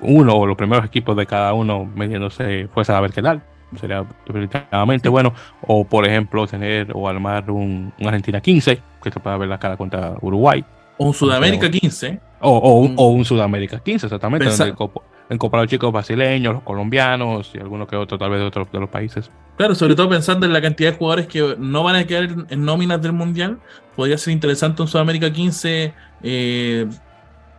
[0.00, 3.42] uno o los primeros equipos de cada uno metiéndose fuese a ver qué tal
[3.78, 5.32] sería definitivamente bueno.
[5.62, 9.76] O por ejemplo, tener o armar un, Argentina 15, que se pueda ver la cara
[9.76, 10.64] contra Uruguay.
[10.98, 12.20] O un Sudamérica 15.
[12.40, 14.48] O, un, Sudamérica 15, exactamente.
[15.28, 18.70] en Copa los chicos brasileños, los colombianos y algunos que otros, tal vez de otros
[18.70, 19.30] de los países.
[19.56, 22.64] Claro, sobre todo pensando en la cantidad de jugadores que no van a quedar en,
[22.64, 23.58] nóminas del Mundial,
[23.96, 26.86] podría ser interesante un Sudamérica 15 eh,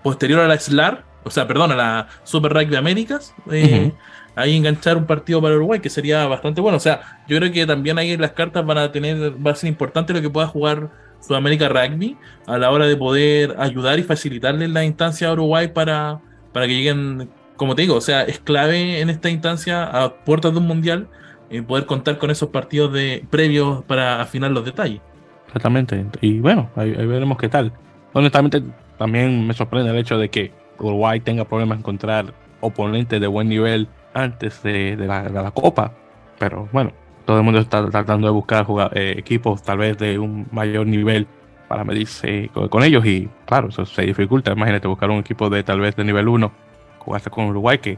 [0.03, 3.33] posterior a la SLAR, o sea, perdón, a la Super Rugby de Américas.
[3.51, 3.91] Eh,
[4.37, 6.77] ahí enganchar un partido para Uruguay, que sería bastante bueno.
[6.77, 9.67] O sea, yo creo que también ahí las cartas van a tener, va a ser
[9.67, 14.67] importante lo que pueda jugar Sudamérica Rugby a la hora de poder ayudar y facilitarle
[14.67, 16.19] la instancia a Uruguay para,
[16.53, 20.53] para que lleguen, como te digo, o sea, es clave en esta instancia a puertas
[20.53, 21.07] de un mundial
[21.49, 25.01] eh, poder contar con esos partidos de previos para afinar los detalles.
[25.47, 27.73] Exactamente, y bueno, ahí, ahí veremos qué tal.
[28.13, 28.61] Honestamente,
[28.99, 33.49] también me sorprende el hecho de que Uruguay tenga problemas en encontrar oponentes de buen
[33.49, 35.91] nivel antes de, la, Copa.
[36.39, 36.91] Pero bueno,
[37.25, 41.27] todo el mundo está tratando de buscar eh, equipos tal vez de un mayor nivel
[41.67, 44.51] para medirse con, ellos y claro, eso se dificulta.
[44.51, 46.51] Imagínate buscar un equipo de tal vez de nivel 1,
[46.99, 47.97] jugarse con Uruguay que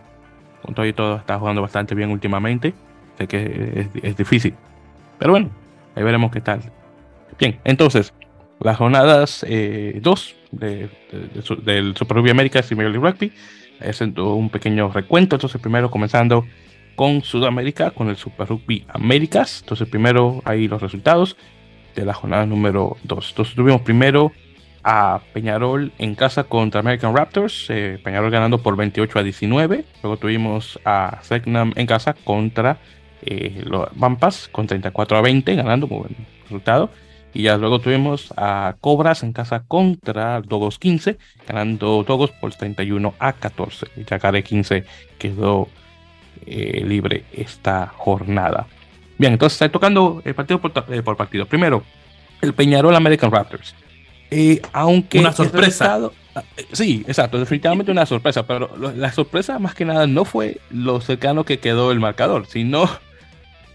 [0.62, 2.74] con todo y todo está jugando bastante bien últimamente.
[3.18, 4.56] Sé que es, difícil.
[5.18, 5.50] Pero bueno,
[5.96, 6.62] ahí veremos qué tal.
[7.38, 8.14] Bien, entonces,
[8.60, 10.90] las jornadas 2 eh,
[11.62, 13.34] del Super Rugby América y Major League Rugby
[13.82, 15.36] haciendo un pequeño recuento.
[15.36, 16.46] Entonces, primero comenzando
[16.96, 19.62] con Sudamérica, con el Super Rugby Américas.
[19.62, 21.38] Entonces, primero ahí los resultados
[21.96, 23.30] de la jornada número 2.
[23.30, 24.32] Entonces, tuvimos primero
[24.84, 29.86] a Peñarol en casa contra American Raptors, eh, Peñarol ganando por 28 a 19.
[30.04, 32.78] Luego tuvimos a Segnam en casa contra
[33.22, 36.90] eh, los Vampas con 34 a 20, ganando muy buen resultado.
[37.34, 43.14] Y ya luego tuvimos a Cobras en casa contra Dogos 15, ganando Dogos por 31
[43.20, 43.88] a 14.
[43.98, 44.84] Y Yacaré 15
[45.18, 45.68] quedó
[46.46, 48.68] eh, libre esta jornada.
[49.18, 51.46] Bien, entonces está tocando el partido por, eh, por partido.
[51.46, 51.84] Primero,
[52.42, 53.76] el Peñarol American Raptors.
[54.32, 56.00] Eh, aunque una sorpresa.
[56.36, 61.02] Ah, sí, exacto, definitivamente una sorpresa, pero la sorpresa más que nada no fue lo
[61.02, 62.88] cercano que quedó el marcador, sino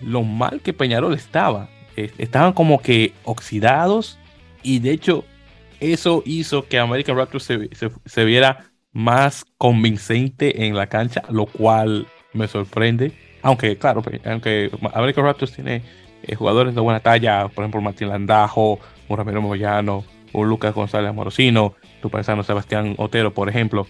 [0.00, 1.68] lo mal que Peñarol estaba.
[1.96, 4.18] Estaban como que oxidados
[4.62, 5.24] y de hecho
[5.80, 7.68] eso hizo que American Raptors se,
[8.04, 13.12] se viera más convincente en la cancha, lo cual me sorprende.
[13.42, 15.82] Aunque, claro, pues, aunque American Raptors tiene
[16.22, 18.78] eh, jugadores de buena talla, por ejemplo, Martín Landajo,
[19.08, 23.86] un Ramiro Moyano, un Lucas González Morosino, tu paisano Sebastián Otero, por ejemplo.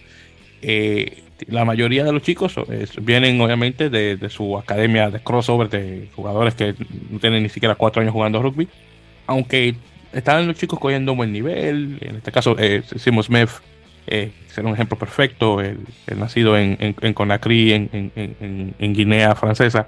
[0.61, 2.55] Eh, la mayoría de los chicos
[3.01, 6.75] vienen obviamente de, su academia de crossover de jugadores que
[7.09, 8.67] no tienen ni siquiera cuatro años jugando rugby,
[9.27, 9.75] aunque
[10.13, 13.49] estaban los chicos cogiendo un buen nivel, en este caso eh, Smith
[14.07, 15.79] eh, ser un ejemplo perfecto, el,
[16.15, 19.87] nacido en, en, Conakry, en, Guinea Francesa.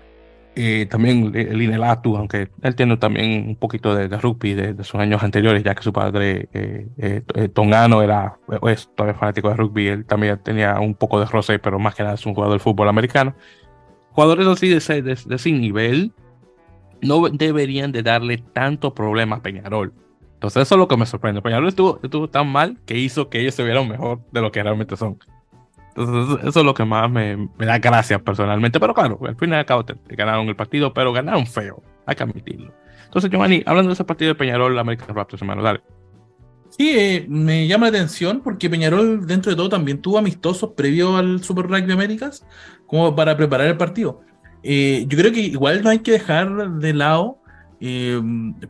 [0.59, 5.21] Eh, también el Inelatu, aunque él tiene también un poquito de, rugby de, sus años
[5.21, 9.87] anteriores, ya que su padre eh, eh, eh tongano era es todavía fanático de rugby,
[9.87, 12.59] él también tenía un poco de roce, pero más que nada es un jugador del
[12.59, 13.35] fútbol americano.
[14.13, 16.11] Jugadores así de de, de ese nivel
[17.03, 19.93] no deberían de darle tanto problema a Peñarol
[20.37, 21.41] entonces eso es lo que me sorprende.
[21.41, 24.61] Peñarol estuvo, estuvo tan mal que hizo que ellos se vieran mejor de lo que
[24.61, 25.17] realmente son.
[25.97, 28.79] Entonces eso, es lo que más me, da gracia personalmente.
[28.79, 29.65] Pero claro, al final
[30.09, 31.81] y ganaron el partido, pero ganaron feo.
[32.05, 32.71] Hay que admitirlo.
[33.05, 35.81] Entonces, Giovanni, hablando de ese partido de Peñarol, American Raptors, hermano, dale.
[36.69, 41.17] Sí, eh, me llama la atención porque Peñarol, dentro de todo, también tuvo amistosos previo
[41.17, 42.45] al Super Rugby Américas,
[42.85, 44.21] como para preparar el partido.
[44.61, 47.39] Eh, yo creo que igual no hay que dejar de lado
[47.79, 48.19] eh,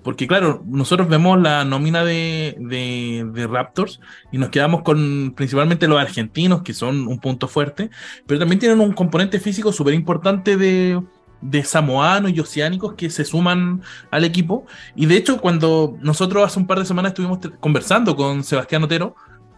[0.03, 5.99] porque claro, nosotros vemos la nómina de, de, Raptors y nos quedamos con principalmente los
[5.99, 7.89] argentinos, que son un punto fuerte,
[8.25, 11.01] pero también tienen un componente físico súper importante de,
[11.41, 14.65] de samoanos y oceánicos que se suman al equipo.
[14.95, 19.15] Y de hecho, cuando nosotros hace un par de semanas estuvimos conversando con Sebastián Otero,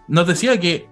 [0.07, 0.87] nos decía que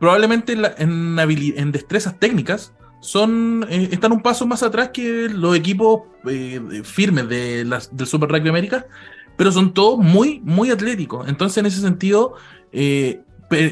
[0.00, 6.02] probablemente en, en destrezas técnicas, son eh, están un paso más atrás que los equipos
[6.26, 8.86] eh, firmes de las, del Super Rugby América,
[9.36, 11.28] pero son todos muy, muy atléticos.
[11.28, 12.34] Entonces, en ese sentido,
[12.72, 13.22] eh,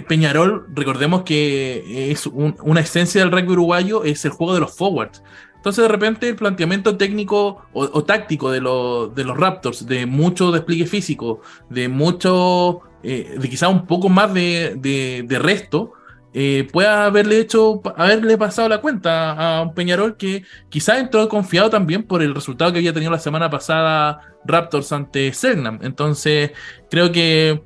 [0.09, 5.23] Peñarol, recordemos que es una esencia del rugby uruguayo, es el juego de los forwards.
[5.55, 10.87] Entonces, de repente, el planteamiento técnico o, táctico de, de, los Raptors, de mucho despliegue
[10.87, 15.93] físico, de mucho, de quizá un poco más de, de, de resto,
[16.41, 21.69] eh, pueda haberle hecho, haberle pasado la cuenta a un Peñarol que quizás entró confiado
[21.69, 25.81] también por el resultado que había tenido la semana pasada Raptors ante Selnam.
[25.83, 26.53] Entonces,
[26.93, 27.61] creo que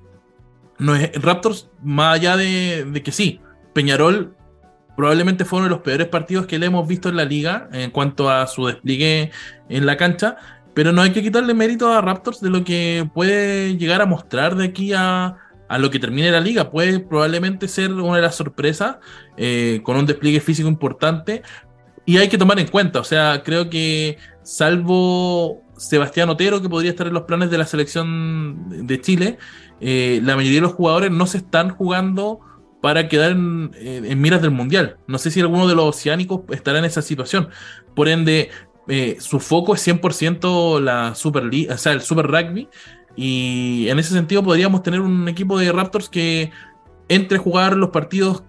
[0.78, 3.42] no es, Raptors, más allá de, que sí,
[3.74, 4.34] Peñarol
[4.96, 7.90] probablemente fue uno de los peores partidos que le hemos visto en la liga en
[7.90, 9.32] cuanto a su despliegue
[9.68, 10.38] en la cancha,
[10.72, 14.56] pero no hay que quitarle mérito a Raptors de lo que puede llegar a mostrar
[14.56, 15.41] de aquí a,
[15.72, 16.70] a lo que termine la liga.
[16.70, 18.96] Puede probablemente ser una de las sorpresas
[19.38, 21.42] eh, con un despliegue físico importante.
[22.04, 26.90] Y hay que tomar en cuenta, o sea, creo que salvo Sebastián Otero, que podría
[26.90, 29.38] estar en los planes de la selección de Chile,
[29.80, 32.40] eh, la mayoría de los jugadores no se están jugando
[32.82, 34.98] para quedar en, eh, miras del Mundial.
[35.06, 37.48] No sé si alguno de los oceánicos estará en esa situación.
[37.96, 38.50] Por ende,
[39.20, 42.68] su foco es 100% la Super o sea, el Super Rugby,
[43.16, 46.50] y en ese sentido podríamos tener un equipo de Raptors que
[47.08, 48.44] entre jugar los partidos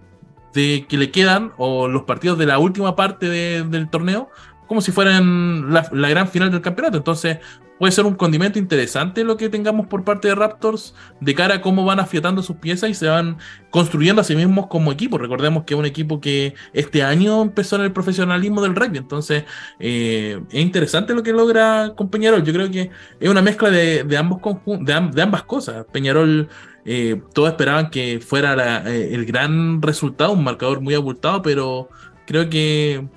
[0.54, 4.30] de, que le quedan o los partidos de la última parte del torneo
[4.67, 6.97] como si fueran la, gran final del campeonato.
[6.97, 7.38] Entonces
[7.80, 11.62] puede ser un condimento interesante lo que tengamos por parte de Raptors de cara a
[11.62, 13.38] cómo van afiatando sus piezas y se van
[13.71, 15.17] construyendo a sí mismos como equipo.
[15.17, 18.99] Recordemos que es un equipo que este año empezó en el profesionalismo del rugby.
[18.99, 19.43] Entonces
[19.80, 22.43] eh, es interesante lo que logra con Peñarol.
[22.43, 24.41] Yo creo que es una mezcla de, ambos
[24.82, 25.86] de, ambas cosas.
[25.91, 26.49] Peñarol...
[26.86, 31.88] Eh, todos esperaban que fuera eh, el gran resultado, un marcador muy abultado, pero
[32.26, 33.08] creo que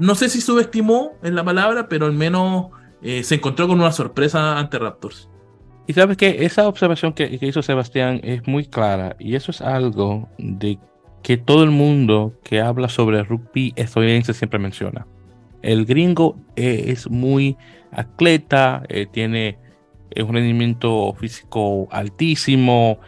[0.00, 2.68] no sé si subestimó en la palabra, pero al menos
[3.02, 5.28] eh, se encontró con una sorpresa ante Raptors.
[5.86, 10.28] Y sabes que esa observación que, hizo Sebastián es muy clara y eso es algo
[10.38, 10.78] de
[11.22, 15.06] que todo el mundo que habla sobre rugby estadounidense siempre menciona.
[15.60, 17.58] El gringo eh, es muy
[17.92, 19.58] atleta, eh, tiene
[20.16, 22.98] un rendimiento físico altísimo,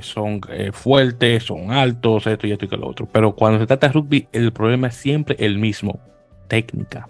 [0.00, 0.40] son
[0.72, 3.06] fuertes, son altos, esto y esto y lo otro.
[3.12, 6.00] Pero cuando se trata de rugby, el problema es siempre el mismo,
[6.48, 7.06] técnica.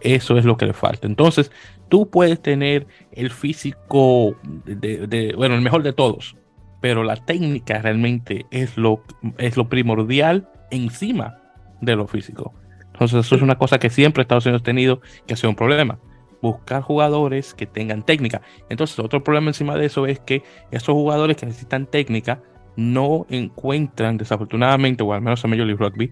[0.00, 1.06] Eso es lo que le falta.
[1.06, 1.50] Entonces,
[1.88, 6.36] tú puedes tener el físico, de, bueno, el mejor de todos,
[6.80, 9.02] pero la técnica realmente es lo,
[9.38, 11.38] es lo primordial encima
[11.80, 12.52] de lo físico.
[12.92, 15.98] Entonces, eso es una cosa que siempre Estados Unidos ha tenido que ser un problema
[16.42, 18.42] buscar jugadores que tengan técnica.
[18.68, 22.42] Entonces, otro problema encima de eso es que esos jugadores que necesitan técnica
[22.76, 26.10] no encuentran, desafortunadamente, o al menos en Major League Rugby,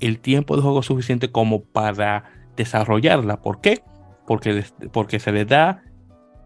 [0.00, 2.24] el tiempo de juego suficiente como para
[2.56, 3.40] desarrollarla.
[3.40, 3.82] ¿Por qué?
[4.26, 5.82] Porque, porque se le da,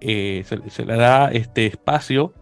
[0.00, 2.34] eh, se, le da este espacio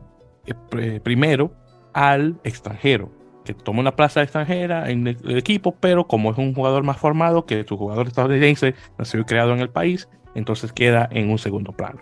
[0.46, 1.52] eh, primero
[1.92, 3.10] al extranjero,
[3.44, 7.46] que toma una plaza extranjera en el, equipo, pero como es un jugador más formado
[7.46, 11.72] que su jugador estadounidense, nacido y creado en el país, entonces queda en un segundo
[11.72, 12.00] plano.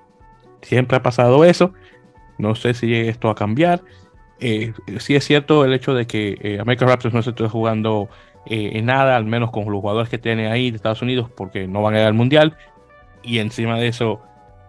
[0.62, 1.72] Siempre ha pasado eso,
[2.38, 3.82] no sé si esto a cambiar.
[4.38, 8.08] Eh, sí es cierto el hecho de que eh, American Raptors no se esté jugando
[8.46, 11.66] eh, en nada, al menos con los jugadores que tiene ahí de Estados Unidos, porque
[11.66, 12.56] no van a ir al Mundial.
[13.22, 14.20] Y encima de eso,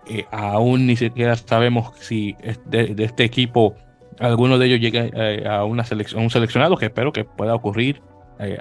[0.08, 2.36] eh, aún ni siquiera sabemos si
[2.66, 3.76] de, este equipo
[4.20, 8.02] alguno de ellos llegue a, una selección, un seleccionado, que espero que pueda ocurrir,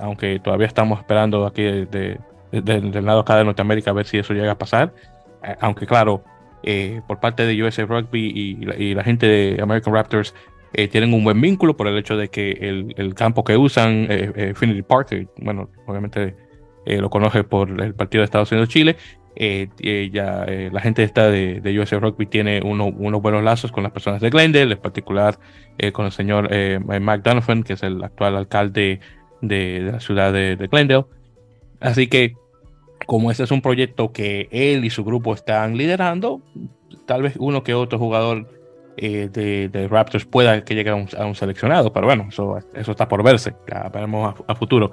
[0.01, 2.19] aunque todavía estamos esperando aquí de,
[2.51, 4.93] del, lado acá de Norteamérica a ver si eso llega a pasar.
[5.43, 6.23] Eh, aunque claro,
[6.63, 10.35] eh, por parte de USA Rugby y, la, gente de American Raptors
[10.77, 12.53] eh, tienen un buen vínculo por el hecho de que
[12.97, 16.35] el, campo que usan, Infinity Park, bueno, obviamente
[16.85, 18.97] lo conoce por el partido de Estados Unidos-Chile,
[20.13, 24.21] ya la gente esta de, de USA Rugby tiene unos buenos lazos con las personas
[24.21, 25.39] de Glendale, en particular
[25.93, 29.01] con el señor Mike Donovan, que es el actual alcalde
[29.41, 31.07] de, la ciudad de, de Glendale.
[31.81, 32.35] Así que,
[33.07, 36.41] como este es un proyecto que él y su grupo están liderando,
[37.07, 38.49] tal vez uno que otro jugador
[38.97, 43.23] eh, de, Raptors pueda que llegue a un, seleccionado, pero bueno, eso, eso está por
[43.23, 44.93] verse, ya veremos a, futuro.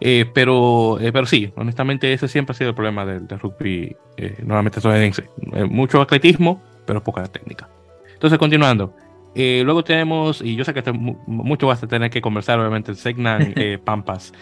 [0.00, 3.96] Eh, pero, eh, pero sí, honestamente ese siempre ha sido el problema del, rugby
[4.44, 5.28] nuevamente estadounidense.
[5.68, 7.68] mucho atletismo, pero poca técnica.
[8.12, 8.94] Entonces, continuando.
[9.34, 13.54] luego tenemos, y yo sé que mucho vas a tener que conversar, obviamente, el Segnan
[13.84, 14.32] Pampas.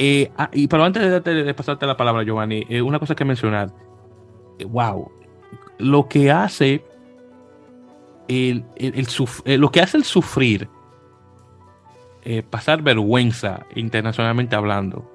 [0.00, 3.70] Eh, ah, y pero antes de, pasarte la palabra, Giovanni, eh, una cosa que mencionar.
[4.58, 5.10] Eh, wow.
[5.78, 6.84] Lo que hace
[8.28, 8.64] el,
[9.44, 10.68] lo que hace el sufrir,
[12.50, 15.10] pasar vergüenza internacionalmente hablando,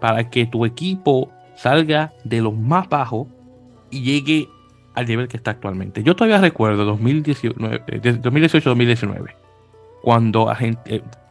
[0.00, 3.26] para que tu equipo salga de lo más bajo
[3.90, 4.48] y llegue
[4.94, 6.02] al nivel que está actualmente.
[6.02, 9.34] Yo todavía recuerdo 2018-2019,
[10.02, 10.52] cuando,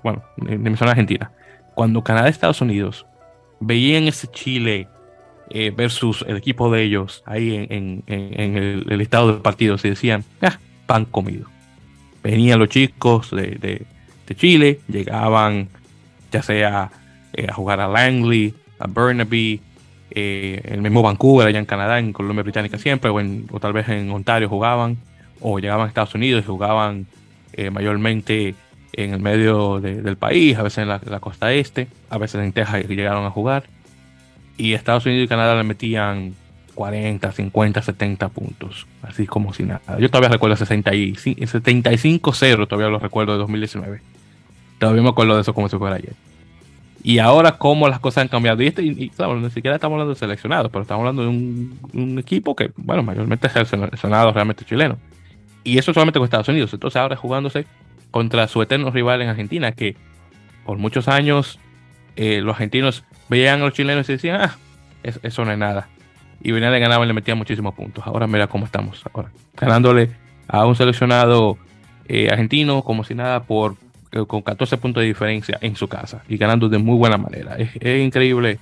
[0.03, 1.31] bueno, mencioné Argentina,
[1.75, 3.07] cuando Canadá y Estados Unidos
[3.59, 4.87] veían ese Chile
[5.49, 10.57] eh, versus el equipo de ellos ahí en, el, estado del partido, se decían, ah,
[10.85, 11.47] pan comido.
[12.23, 13.85] Venían los chicos de,
[14.35, 15.69] Chile, llegaban
[16.31, 16.89] ya sea
[17.33, 19.61] eh, a jugar a Langley, a Burnaby,
[20.09, 23.87] eh, el mismo Vancouver, allá en Canadá, en Colombia Británica siempre, o, o tal vez
[23.89, 24.97] en Ontario jugaban,
[25.39, 27.05] o llegaban a Estados Unidos y jugaban
[27.71, 28.55] mayormente
[28.93, 32.87] en el medio del país, a veces en la, costa este, a veces en Texas
[32.87, 33.63] llegaron a jugar.
[34.55, 36.35] Y Estados Unidos y Canadá le metían
[36.75, 39.81] 40, 50, 70 puntos, así como si nada.
[39.99, 44.01] Yo todavía recuerdo 75-0, todavía lo recuerdo de 2019.
[44.79, 46.13] Todavía me acuerdo de eso como si fuera ayer.
[47.03, 48.63] Y ahora cómo las cosas han cambiado.
[48.63, 51.77] Y, este, y, claro, ni siquiera estamos hablando de seleccionados, pero estamos hablando de un,
[51.93, 54.97] un equipo que, bueno, mayormente es seleccionado realmente chileno.
[55.63, 56.73] Y eso solamente con Estados Unidos.
[56.73, 57.65] Entonces ahora jugándose
[58.11, 59.95] contra su eterno rival en Argentina, que
[60.65, 61.59] por muchos años
[62.15, 64.57] eh, los argentinos veían a los chilenos y decían, ah,
[65.03, 65.89] eso, no es nada.
[66.43, 68.05] Y venían y ganaban y le metían muchísimos puntos.
[68.05, 69.01] Ahora mira cómo estamos.
[69.55, 70.11] Ganándole
[70.47, 71.57] a un seleccionado
[72.07, 73.77] eh, argentino como si nada por
[74.11, 77.55] eh, con 14 puntos de diferencia en su casa y ganando de muy buena manera.
[77.57, 78.59] Es, increíble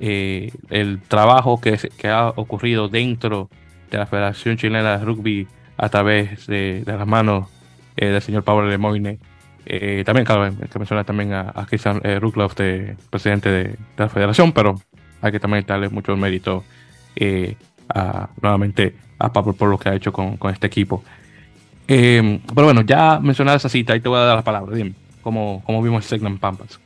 [0.00, 3.50] el trabajo que, ha ocurrido dentro
[3.90, 5.46] de la Federación Chilena de Rugby
[5.80, 7.48] a través de, las manos
[7.96, 9.18] eh, del señor Pablo Lemoyne.
[9.64, 14.52] Eh, también, claro, que mencionar también a, a Christian eh, de, presidente de, la federación,
[14.52, 14.80] pero
[15.22, 16.64] hay que también darle mucho mérito
[17.16, 17.56] eh,
[18.40, 21.02] nuevamente a Pablo por lo que ha hecho con, este equipo.
[21.86, 24.74] pero bueno, ya mencionada esa cita, ahí te voy a dar la palabra.
[24.74, 26.78] Dime, ¿cómo, cómo vimos el Segnan Pampas?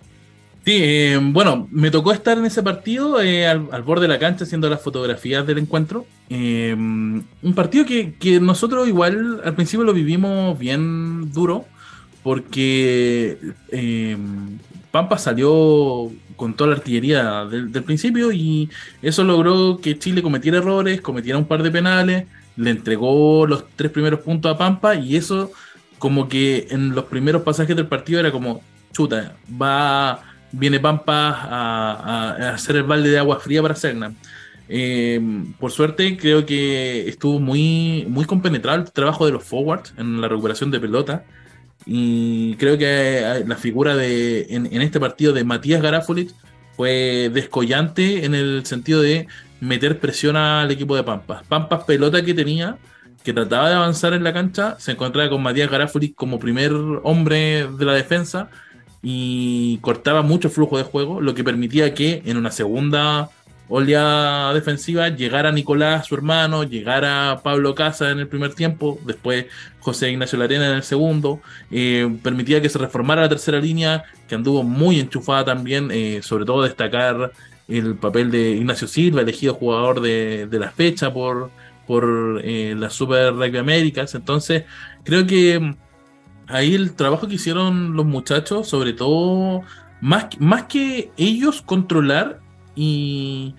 [0.64, 4.80] Sí, bueno, me tocó estar en ese partido al, borde de la cancha haciendo las
[4.80, 6.06] fotografías del encuentro.
[6.30, 11.66] un partido que, que, nosotros igual al principio lo vivimos bien duro,
[12.24, 13.38] porque
[13.70, 14.16] eh,
[14.90, 18.68] Pampa salió con toda la artillería del, principio y
[19.02, 22.26] eso logró que Chile cometiera errores, cometiera un par de penales,
[22.56, 25.52] le entregó los tres primeros puntos a Pampa y eso
[25.98, 28.62] como que en los primeros pasajes del partido era como,
[28.92, 30.22] chuta, va,
[30.52, 34.12] viene Pampa a, hacer el balde de agua fría para Serna.
[34.68, 35.20] Eh,
[35.58, 40.28] por suerte, creo que estuvo muy, muy compenetrado el trabajo de los forwards en la
[40.28, 41.24] recuperación de pelota.
[41.86, 46.32] Y creo que la figura de en, este partido de Matías Garafolit
[46.76, 49.26] fue descollante en el sentido de
[49.60, 51.46] meter presión al equipo de Pampas.
[51.46, 52.78] Pampas pelota que tenía,
[53.22, 56.72] que trataba de avanzar en la cancha, se encontraba con Matías Garafolit como primer
[57.02, 58.48] hombre de la defensa
[59.02, 63.28] y cortaba mucho flujo de juego, lo que permitía que en una segunda
[63.68, 69.46] oleada defensiva, llegara Nicolás, su hermano, llegara Pablo Casa en el primer tiempo, después
[69.80, 71.40] José Ignacio Larena en el segundo,
[71.70, 76.44] eh, permitía que se reformara la tercera línea, que anduvo muy enchufada también, eh, sobre
[76.44, 77.32] todo destacar
[77.68, 81.50] el papel de Ignacio Silva, elegido jugador de, la fecha por,
[81.86, 84.64] por eh, la Super Rugby Américas, entonces
[85.04, 85.74] creo que
[86.46, 89.62] ahí el trabajo que hicieron los muchachos, sobre todo,
[90.02, 92.43] más, más que ellos controlar
[92.74, 93.54] y,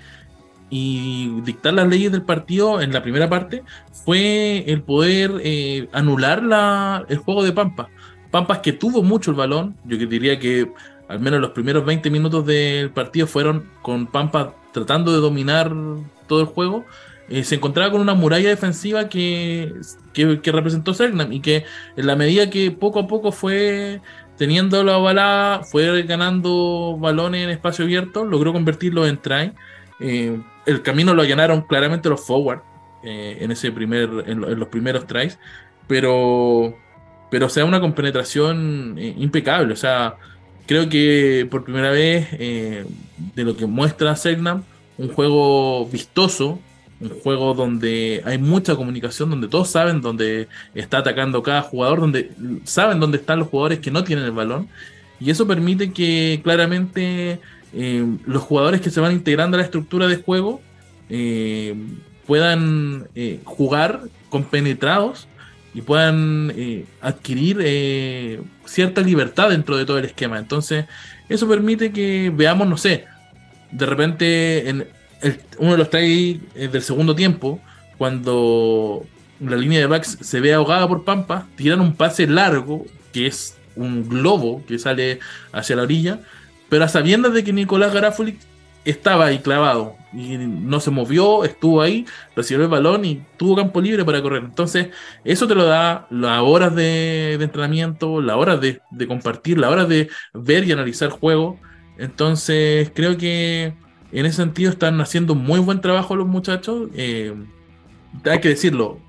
[0.70, 3.63] dictar las leyes del partido en la primera parte
[4.03, 7.89] fue el poder eh, anular la, el juego de Pampa.
[8.30, 10.70] Pampas que tuvo mucho el balón, yo diría que
[11.07, 15.72] al menos los primeros 20 minutos del partido fueron con Pampa tratando de dominar
[16.28, 16.86] todo el juego.
[17.30, 19.74] Eh, se encontraba con una muralla defensiva que,
[20.13, 24.01] que, representó Segnam y que en la medida que poco a poco fue
[24.38, 29.54] teniendo la balada, fue ganando balones en espacio abierto, logró convertirlo en try.
[30.00, 32.60] Eh, el camino lo allanaron claramente los forward
[33.04, 35.40] eh, en ese primer, en, los primeros tries,
[35.88, 36.76] pero,
[37.30, 39.74] pero o sea, una compenetración eh, impecable.
[39.74, 40.16] O sea,
[40.66, 44.64] creo que por primera vez de lo que muestra Segnam,
[44.98, 46.60] un juego vistoso,
[47.00, 52.32] un juego donde hay mucha comunicación, donde todos saben dónde está atacando cada jugador, donde
[52.64, 54.70] saben dónde están los jugadores que no tienen el balón.
[55.20, 57.39] Y eso permite que claramente
[57.74, 60.62] eh, los jugadores que se van integrando a la estructura de juego
[61.10, 61.76] eh,
[62.26, 65.28] puedan eh, jugar compenetrados
[65.74, 66.54] y puedan
[67.02, 70.39] adquirir cierta libertad dentro de todo el esquema.
[70.39, 70.86] Entonces,
[71.28, 73.04] eso permite que veamos, no sé,
[73.72, 74.88] de repente en,
[75.57, 77.59] uno de los tries eh, del segundo tiempo,
[77.97, 79.05] cuando
[79.39, 83.57] la línea de backs se ve ahogada por Pampa, tiran un pase largo, que es
[83.76, 85.20] un globo que sale
[85.51, 86.20] hacia la orilla,
[86.70, 88.38] pero a sabiendas de que Nicolás Garafoli
[88.86, 92.05] estaba ahí clavado y no se movió, estuvo ahí,
[92.36, 94.43] recibió el balón y tuvo campo libre para correr.
[94.43, 94.89] Entonces,
[95.24, 99.89] eso te lo da las horas de, entrenamiento, las horas de, de compartir, las horas
[99.89, 101.59] de ver y analizar juego.
[101.97, 103.74] Entonces, creo que
[104.16, 106.89] en ese sentido están haciendo muy buen trabajo los muchachos.
[106.95, 107.34] Eh,
[108.24, 108.99] hay que decirlo,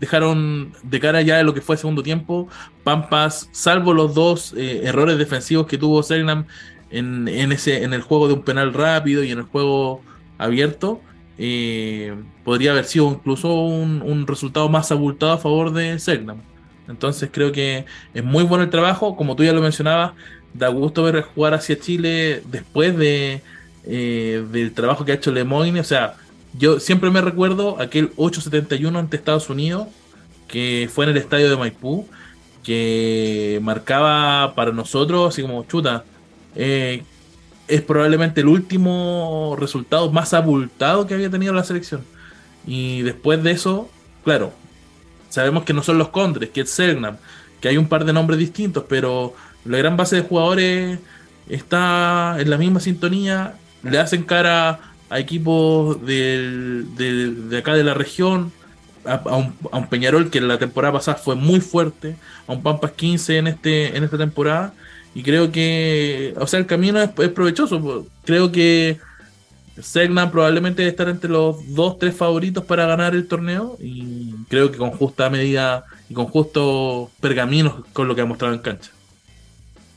[0.00, 2.48] dejaron de cara ya de lo que fue el segundo tiempo,
[2.84, 6.46] Pampas, salvo los dos eh, errores defensivos que tuvo Serenam
[6.90, 10.02] en, ese, en el juego de un penal rápido y en el juego
[10.38, 11.00] abierto,
[11.38, 12.14] eh,
[12.44, 16.42] podría haber sido incluso un, resultado más abultado a favor de Segnam.
[16.86, 20.12] Entonces creo que es muy bueno el trabajo, como tú ya lo mencionabas,
[20.52, 23.40] da gusto ver jugar hacia Chile después de,
[23.86, 25.80] eh, del trabajo que ha hecho Lemoyne.
[25.80, 26.16] O sea,
[26.56, 29.88] yo siempre me recuerdo aquel 871 ante Estados Unidos,
[30.48, 32.06] que fue en el estadio de Maipú,
[32.62, 36.04] que marcaba para nosotros, así como chuta,
[36.54, 37.02] eh,
[37.68, 42.04] es probablemente el último resultado más abultado que había tenido la selección.
[42.66, 43.90] Y después de eso,
[44.24, 44.52] claro,
[45.28, 47.16] sabemos que no son los Condres, que es Selgnam,
[47.60, 50.98] que hay un par de nombres distintos, pero la gran base de jugadores
[51.48, 53.54] está en la misma sintonía
[53.84, 54.80] le hacen cara
[55.10, 58.52] a equipos de, acá de la región,
[59.04, 62.16] a, un, Peñarol que la temporada pasada fue muy fuerte,
[62.46, 64.72] a un Pampas 15 en, este, en esta temporada,
[65.14, 68.06] y creo que, o sea, el camino es, provechoso.
[68.24, 68.98] Creo que
[69.80, 74.72] Segna probablemente debe estar entre los dos, tres favoritos para ganar el torneo, y creo
[74.72, 78.90] que con justa medida y con justos pergaminos con lo que ha mostrado en cancha.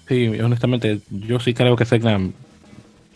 [0.07, 2.19] Sí, honestamente, yo sí creo que Segna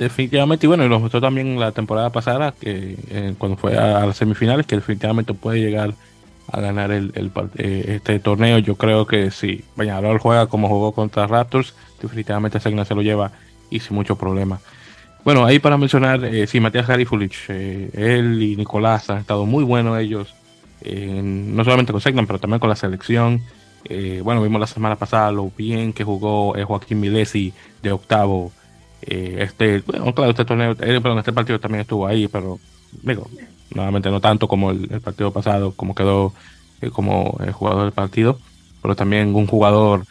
[0.02, 4.06] definitivamente, y bueno, y lo mostró también la temporada pasada, que eh, cuando fue a,
[4.06, 5.93] las semifinales, que definitivamente puede llegar
[6.52, 7.14] a ganar el,
[7.58, 8.58] eh, este torneo.
[8.58, 13.32] Yo creo que si Bañador juega como jugó contra Raptors, definitivamente Segna se lo lleva
[13.70, 14.60] y sin mucho problema.
[15.24, 19.99] Bueno, ahí para mencionar, eh, sí, Matías Garifulich, él y Nicolás han estado muy buenos
[19.99, 20.34] ellos,
[20.84, 23.39] no solamente con Segna, pero también con la selección.
[24.24, 28.52] bueno, vimos la semana pasada lo bien que jugó Joaquín Milesi de octavo
[29.02, 32.60] eh, este, bueno, claro, este torneo, eh, este partido también estuvo ahí, pero
[33.04, 33.30] digo,
[33.74, 36.34] nuevamente no tanto como el, partido pasado, como quedó
[36.82, 38.39] eh, como el jugador del partido.
[38.82, 40.06] pero también un jugador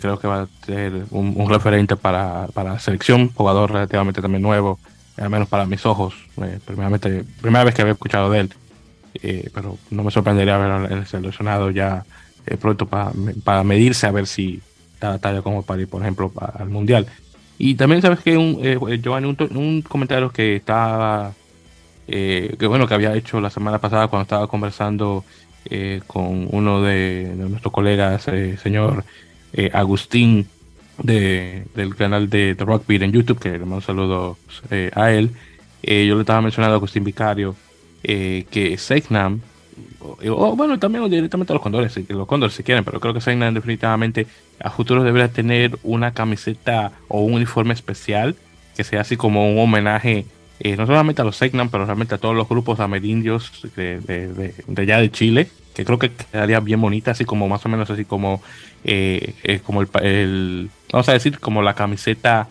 [0.00, 4.78] creo que va a ser un, referente para, para, la selección, jugador relativamente también nuevo,
[5.16, 8.54] al menos para mis ojos, eh, primeramente, primera vez que había escuchado de él,
[9.22, 12.04] eh, pero no me sorprendería verlo seleccionado ya
[12.46, 13.12] eh, pronto para,
[13.42, 14.60] para medirse a ver si
[15.00, 17.06] da la talla como para ir, por ejemplo, al Mundial.
[17.58, 18.60] Y también sabes que un,
[19.02, 21.32] Giovanni, un, comentario que estaba,
[22.06, 25.24] que bueno, que había hecho la semana pasada cuando estaba conversando
[26.06, 28.26] con uno de, nuestros colegas,
[28.62, 29.04] señor
[29.52, 30.46] eh, Agustín
[31.02, 34.38] de, del canal de The Rock en YouTube, que le mando un saludo
[34.70, 35.30] eh, a él.
[35.82, 37.56] Eh, yo le estaba mencionando a Agustín Vicario
[38.02, 39.40] que Segnam,
[40.00, 43.54] o, bueno, también directamente a los condores, los condores si quieren, pero creo que Segnam
[43.54, 44.26] definitivamente
[44.60, 48.36] a futuro debería tener una camiseta o un uniforme especial
[48.76, 50.26] que sea así como un homenaje
[50.76, 54.98] no solamente a los Segnam, pero realmente a todos los grupos amerindios de, de, allá
[54.98, 58.42] de Chile, que creo que quedaría bien bonita, así como más o menos así como
[58.84, 62.48] eh, como el, vamos a decir, como la camiseta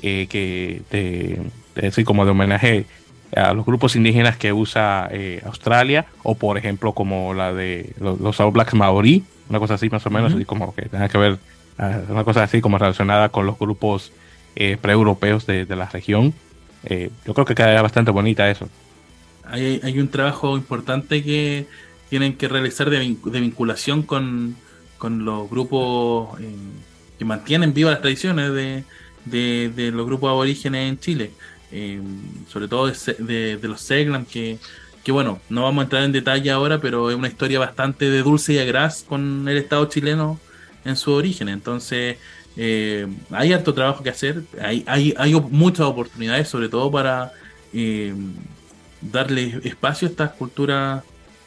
[0.00, 1.40] eh, que de,
[1.74, 2.86] decir, como de homenaje
[3.34, 8.40] a los grupos indígenas que usa eh, Australia, o por ejemplo como la de los,
[8.40, 11.38] All Blacks Maori, una cosa así más o menos, así como que tenga que ver,
[11.78, 14.12] ah, una cosa así como relacionada con los grupos
[14.54, 16.34] pre-europeos de, la región.
[16.88, 18.68] yo creo que quedaría bastante bonita eso.
[19.44, 21.66] Hay, hay un trabajo importante que
[22.10, 23.00] tienen que realizar de
[23.40, 24.56] vinculación con,
[25.02, 26.54] con los grupos eh,
[27.18, 28.52] que mantienen vivas las tradiciones
[29.24, 31.32] de, los grupos aborígenes en Chile,
[31.72, 32.00] eh,
[32.48, 34.58] sobre todo de, los Seglam, que,
[35.04, 38.22] que, bueno, no vamos a entrar en detalle ahora, pero es una historia bastante de
[38.22, 40.38] dulce y agraz con el Estado chileno
[40.84, 41.48] en su origen.
[41.48, 42.18] Entonces,
[42.56, 47.32] eh, hay harto trabajo que hacer, hay, hay, hay muchas oportunidades, sobre todo para
[49.00, 51.02] darle espacio a estas culturas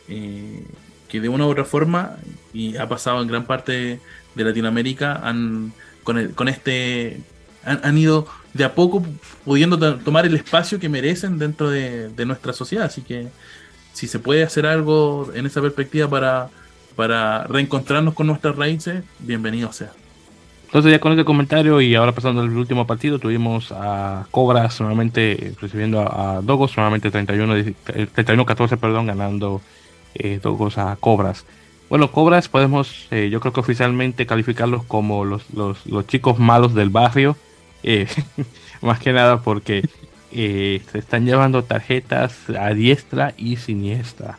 [0.08, 2.18] que de una u otra forma,
[2.52, 4.00] y ha pasado en gran parte
[4.34, 5.72] de Latinoamérica, han
[6.06, 7.20] con, con este
[7.66, 9.04] han, ido de a poco
[9.44, 12.86] pudiendo tomar el espacio que merecen dentro de, nuestra sociedad.
[12.86, 13.28] Así que
[13.92, 16.48] si se puede hacer algo en esa perspectiva para,
[16.96, 19.92] para reencontrarnos con nuestras raíces, bienvenido sea.
[20.68, 25.54] Entonces ya con este comentario y ahora pasando al último partido, tuvimos a Cobras nuevamente
[25.60, 27.74] recibiendo a, Dogos, nuevamente 31-14,
[28.74, 29.62] eh, perdón, ganando
[30.16, 31.46] eh, Dogos a Cobras.
[31.90, 35.44] Bueno, Cobras podemos, eh, yo creo que oficialmente calificarlos como los,
[36.08, 37.36] chicos malos del barrio,
[37.86, 38.08] eh,
[38.82, 39.88] más que nada porque
[40.32, 44.38] se están llevando tarjetas a diestra y siniestra.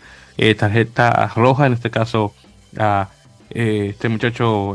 [0.59, 2.34] tarjeta roja, en este caso
[2.76, 3.09] a
[3.49, 4.74] este muchacho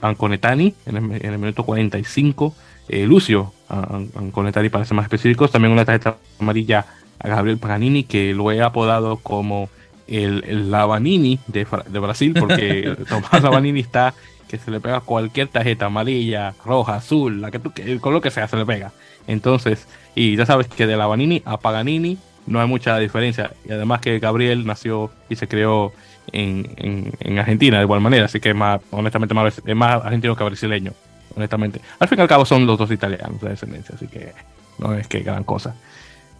[0.00, 2.54] Anconetani en el, en el, minuto 45,
[2.88, 6.86] Lucio Anconetani para ser más específicos, también una tarjeta amarilla
[7.18, 9.68] a Gabriel Paganini que lo he apodado como
[10.06, 14.14] el, el Lavanini de, de Brasil, porque Tomás Lavanini está
[14.58, 18.48] se le pega cualquier tarjeta amarilla, roja, azul, la que tú, el color que sea,
[18.48, 18.92] se le pega.
[19.26, 23.52] Entonces, y ya sabes que de Lavanini a Paganini no hay mucha diferencia.
[23.68, 25.92] Y además que Gabriel nació y se creó
[26.32, 30.36] en, en, Argentina de igual manera, así que es más, honestamente, más, es más argentino
[30.36, 30.92] que brasileño,
[31.36, 31.80] honestamente.
[31.98, 34.32] Al fin y al cabo son los dos italianos de descendencia, así que
[34.78, 35.74] no es que gran cosa.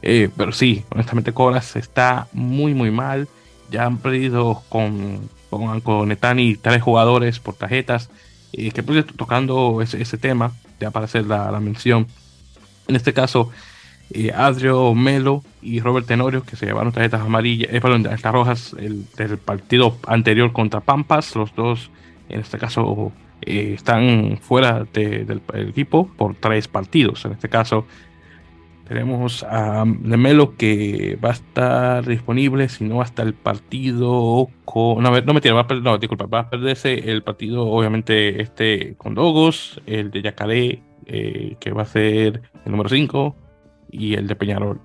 [0.03, 3.29] Eh, pero sí, honestamente Coras está muy, muy mal
[3.71, 5.29] ya han perdido con,
[5.83, 8.11] con, Netani tres jugadores por tarjetas.
[8.53, 12.07] y que pues tocando ese, tema, ya para hacer la, mención.
[12.87, 13.51] En este caso,
[14.11, 14.33] eh,
[14.95, 19.39] Melo y Robert Tenorio, que se llevaron tarjetas amarillas, eh, perdón, tarjetas rojas el, del
[19.39, 21.35] partido anterior contra Pampas.
[21.35, 21.91] Los dos,
[22.29, 27.25] en este caso, eh, están fuera del equipo por tres partidos.
[27.25, 27.87] En este caso,
[28.87, 35.03] tenemos a Melo que va a estar disponible, si no hasta el partido con.
[35.03, 38.95] No, no me va a perder, no, disculpa, va a perderse el partido, obviamente, este
[38.97, 43.37] con Dogos, el de Yacaré, eh, que va a ser el número 5,
[43.91, 44.81] y el de Peñarol.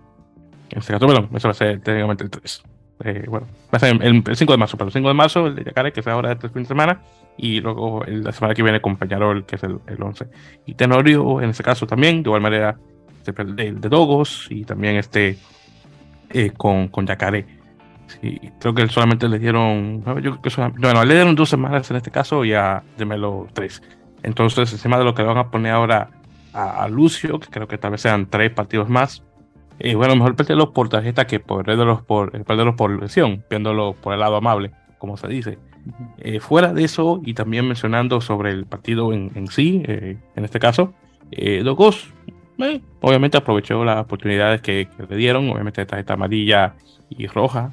[0.70, 2.64] En este caso, bueno, eso va a ser técnicamente el 3.
[3.06, 5.56] Eh, bueno, va a ser el, 5 de marzo, pero el 5 de marzo, el
[5.56, 7.02] de Yacaré, que es ahora este fin de semana,
[7.38, 10.28] y luego la semana que viene con Peñarol, que es el, el 11.
[10.68, 12.78] Y Tenorio, en este caso también, de igual manera
[13.32, 15.38] de, de Dogos y también este
[16.32, 17.46] eh, con, con Yacaré.
[18.06, 21.98] Sí, creo que solamente le dieron, yo creo que bueno, le dieron dos semanas en
[21.98, 23.82] este caso y a Demelo tres.
[24.22, 26.10] Entonces, encima de lo que le van a poner ahora
[26.54, 29.24] a, Lucio, que creo que tal vez sean tres partidos más,
[29.80, 33.94] y eh, bueno, mejor perderlo por tarjeta que perderlos por, eh, perderlos por lesión, viéndolo
[33.94, 35.58] por el lado amable, como se dice.
[36.42, 40.94] fuera de eso, y también mencionando sobre el partido en, en sí, en este caso,
[41.64, 42.12] Dogos
[43.01, 46.74] obviamente aprovechó las oportunidades que, le dieron, obviamente tarjeta amarilla
[47.10, 47.72] y roja.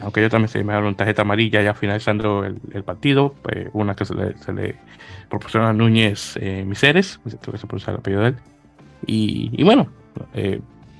[0.00, 3.34] aunque yo también se dieron tarjeta amarilla ya finalizando el, partido,
[3.72, 4.76] una que se le, se le,
[5.28, 8.36] proporciona a Núñez Miseres, creo que se pronuncia el apellido de él.
[9.06, 9.88] Y, bueno,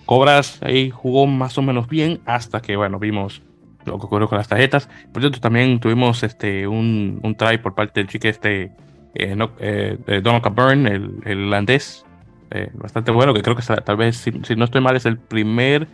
[0.06, 3.42] Cobras ahí jugó más o menos bien hasta que, bueno, vimos
[3.84, 4.88] lo que ocurrió con las tarjetas.
[5.12, 8.72] Por cierto, también tuvimos este, un, un try por parte del chique este,
[9.14, 12.04] eh, eh, Donald Caburn, el, el irlandés,
[12.53, 15.88] eh, bastante bueno, que creo que tal vez, si, no estoy mal, es el primer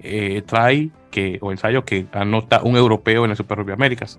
[0.00, 4.18] try que, o ensayo que anota un europeo en el Super Rugby Américas.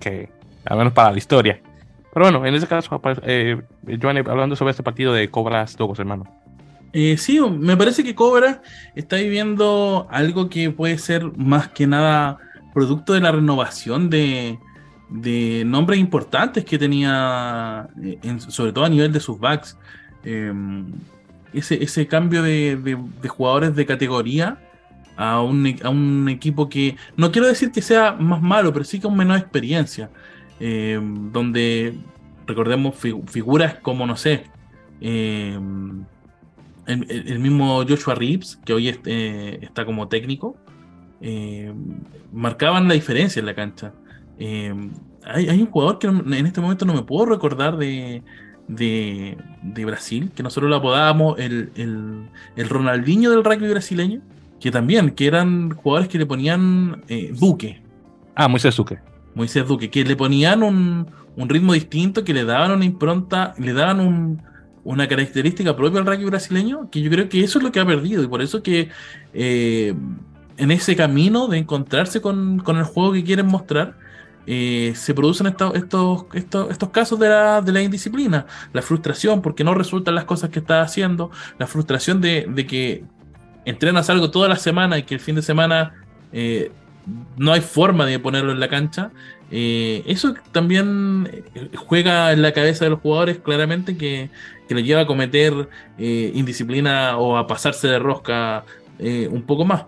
[0.00, 0.28] que,
[0.64, 1.60] al menos para la historia.
[2.12, 3.62] Pero bueno, en ese caso, eh,
[4.26, 6.24] hablando sobre este partido de Cobras Dogos, hermano.
[6.92, 8.62] Eh, sí, me parece que Cobra
[8.94, 12.38] está viviendo algo que puede ser más que nada
[12.72, 14.58] producto de la renovación de,
[15.66, 19.76] nombres importantes que tenía, eh, sobre todo a nivel de sus backs.
[20.24, 20.86] Em,
[21.52, 22.98] ese, cambio de,
[23.28, 24.58] jugadores de categoría
[25.16, 29.38] a un, equipo que no quiero decir que sea más malo, pero sí con menos
[29.38, 30.10] experiencia.
[30.60, 31.94] Em, donde
[32.46, 34.44] recordemos figuras como, no sé,
[35.00, 36.04] em,
[36.86, 40.56] el, mismo Joshua Reeves, que hoy eh, está como técnico,
[42.32, 43.92] marcaban la diferencia en la cancha.
[44.38, 44.72] Eh,
[45.24, 48.22] hay, un jugador que en este momento no me puedo recordar de,
[48.68, 49.36] de,
[49.84, 54.20] Brasil, que nosotros lo apodábamos el, el, Ronaldinho del rugby brasileño,
[54.60, 57.02] que también, que eran jugadores que le ponían
[57.32, 57.82] Duque.
[58.34, 58.98] Ah, Moisés Duque.
[59.34, 61.06] Moisés Duque, que le ponían un,
[61.36, 64.42] un ritmo distinto, que le daban una impronta, le daban un,
[64.88, 67.86] una característica propia del rugby brasileño, que yo creo que eso es lo que ha
[67.86, 68.88] perdido, y por eso que
[69.34, 69.94] eh,
[70.56, 73.96] en ese camino de encontrarse con, el juego que quieren mostrar,
[74.50, 80.14] eh, se producen estos, estos, estos, casos de la, indisciplina, la frustración porque no resultan
[80.14, 83.04] las cosas que estás haciendo, la frustración de, que
[83.64, 85.92] entrenas algo toda la semana y que el fin de semana
[86.32, 86.72] eh,
[87.36, 89.10] no hay forma de ponerlo en la cancha.
[89.50, 91.44] eso también
[91.76, 94.30] juega en la cabeza de los jugadores claramente que,
[94.68, 95.68] que le lleva a cometer
[95.98, 98.64] eh, indisciplina o a pasarse de rosca
[98.98, 99.84] eh, un poco más.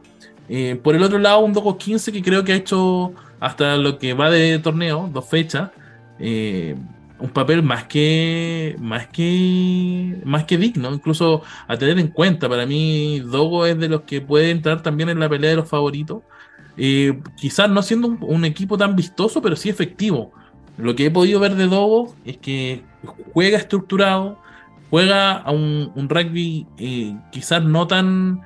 [0.49, 3.99] Eh, por el otro lado, un Dogo 15 que creo que ha hecho hasta lo
[3.99, 5.71] que va de torneo, dos fechas,
[6.19, 12.49] un papel más que, más que, más que digno, incluso a tener en cuenta.
[12.49, 15.69] Para mí, Dogo es de los que puede entrar también en la pelea de los
[15.69, 16.23] favoritos.
[17.37, 20.33] quizás no siendo un, un, equipo tan vistoso, pero sí efectivo.
[20.79, 22.83] Lo que he podido ver de Dogo es que
[23.33, 24.39] juega estructurado,
[24.89, 28.41] juega a un, rugby eh, quizás no tan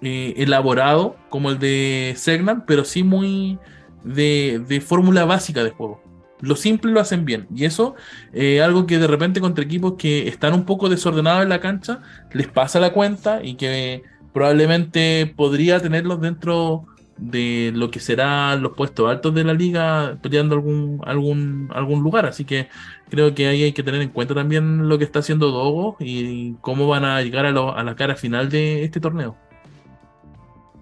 [0.00, 3.58] eh, elaborado como el de Segnan, pero sí muy
[4.04, 6.02] de, fórmula básica de juego.
[6.40, 7.46] Lo simple lo hacen bien.
[7.54, 7.94] Y eso
[8.32, 12.00] es algo que de repente contra equipos que están un poco desordenados en la cancha,
[12.32, 16.86] les pasa la cuenta y que probablemente podría tenerlos dentro
[17.20, 22.26] de lo que serán los puestos altos de la liga peleando algún, algún, algún lugar.
[22.26, 22.68] Así que
[23.10, 26.54] creo que ahí hay que tener en cuenta también lo que está haciendo Dogo y
[26.62, 29.36] cómo van a llegar a, a la cara final de este torneo.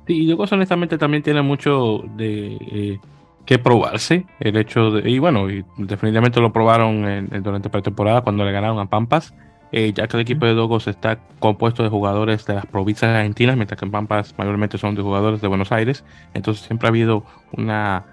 [0.09, 3.00] Sí, y Dogo honestamente también tiene mucho de eh,
[3.44, 4.24] que probarse.
[4.40, 8.78] El hecho de, y bueno, y definitivamente lo probaron en, durante pretemporada cuando le ganaron
[8.78, 9.34] a Pampas.
[9.70, 13.56] Eh, ya que el equipo de Dogos está compuesto de jugadores de las provincias argentinas,
[13.56, 16.04] mientras que en Pampas mayormente son de jugadores de Buenos Aires.
[16.32, 18.06] Entonces siempre ha habido una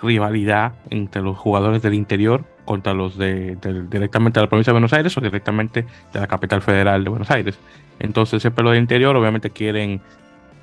[0.00, 3.56] rivalidad entre los jugadores del interior contra los de,
[3.90, 7.30] directamente de la provincia de Buenos Aires o directamente de la capital federal de Buenos
[7.30, 7.58] Aires.
[7.98, 10.00] Entonces siempre los del interior obviamente quieren,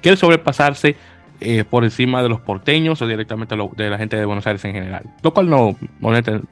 [0.04, 0.95] quieren sobrepasarse
[1.39, 4.74] eh, por encima de los porteños o directamente de la gente de Buenos Aires en
[4.74, 5.04] general.
[5.24, 5.76] Lo cual no,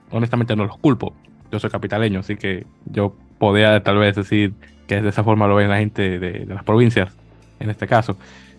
[0.10, 1.14] honestamente no los culpo.
[1.52, 4.54] Yo soy capitaleño, así que yo podría tal vez decir
[4.88, 7.14] que de esa forma lo ven la gente de, las provincias,
[7.60, 8.18] en este caso.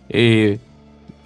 [0.08, 0.58] Eh,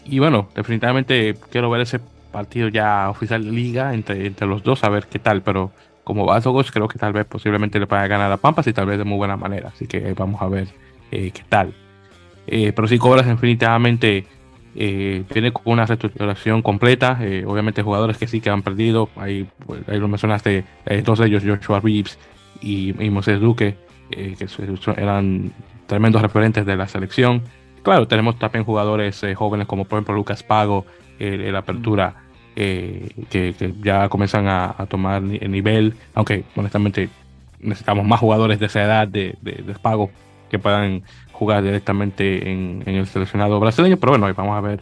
[0.04, 2.00] y bueno, definitivamente quiero ver ese
[2.30, 5.72] partido ya oficial de liga entre, entre los dos, a ver qué tal, pero
[6.04, 8.98] como Vasogos creo que tal vez posiblemente le pueda ganar a Pampas y tal vez
[8.98, 10.68] de muy buena manera, así que vamos a ver
[11.10, 11.74] eh, qué tal.
[12.46, 14.26] Eh, pero si Cobras definitivamente
[14.74, 19.98] viene con una reestructuración completa, obviamente jugadores que sí que han perdido, ahí, pues, ahí
[19.98, 20.64] lo mencionaste,
[21.02, 22.18] dos de ellos, Joshua Reeves
[22.60, 23.78] y, y Moisés Duque,
[24.10, 24.46] eh, que
[25.02, 25.52] eran
[25.86, 27.42] tremendos referentes de la selección.
[27.82, 30.86] Claro, tenemos también jugadores eh, jóvenes como por ejemplo Lucas Pago,
[31.18, 32.14] el la apertura,
[32.54, 37.08] eh, que, ya comienzan a, tomar el nivel, aunque honestamente
[37.58, 40.10] necesitamos más jugadores de esa edad de, de, Pago
[40.50, 41.02] que puedan
[41.36, 44.80] jugar directamente en, el seleccionado brasileño, pero bueno, vamos a ver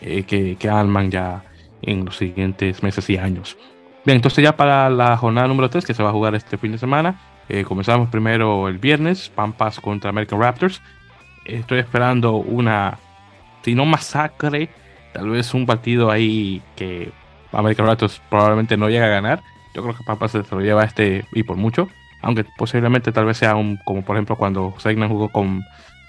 [0.00, 1.44] que, que arman ya
[1.80, 3.56] en los siguientes meses y años.
[4.04, 6.72] Bien, entonces ya para la jornada número 3 que se va a jugar este fin
[6.72, 10.80] de semana, eh, comenzamos primero el viernes, Pampas contra American Raptors.
[11.44, 12.98] Estoy esperando una,
[13.62, 14.70] si no masacre,
[15.12, 17.12] Tal vez un partido ahí que
[17.52, 19.42] American Raptors probablemente no llega a ganar.
[19.74, 21.88] Yo creo que Papa se lo lleva este y por mucho.
[22.22, 25.62] Aunque posiblemente tal vez sea un, como por ejemplo cuando Segnan jugó con,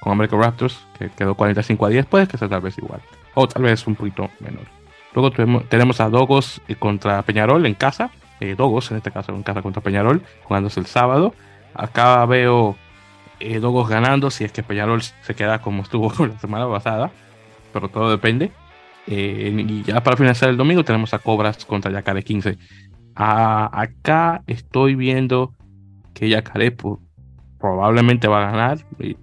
[0.03, 3.01] con American Raptors, que quedó 45 a 10, puede que sea tal vez igual.
[3.35, 4.65] O tal vez un poquito menor.
[5.13, 8.11] Luego tenemos, a Dogos contra Peñarol en casa.
[8.41, 11.33] Eh, Dogos, en este caso, en casa contra Peñarol, jugándose el sábado.
[11.73, 12.75] Acá veo
[13.39, 17.09] eh, Dogos ganando si es que Peñarol se queda como estuvo la semana pasada.
[17.71, 18.51] Pero todo depende.
[19.07, 22.57] Eh, y ya para finalizar el domingo tenemos a Cobras contra Yacaré 15.
[23.15, 25.53] acá estoy viendo
[26.13, 26.71] que Yacaré
[27.63, 28.79] probablemente va a ganar.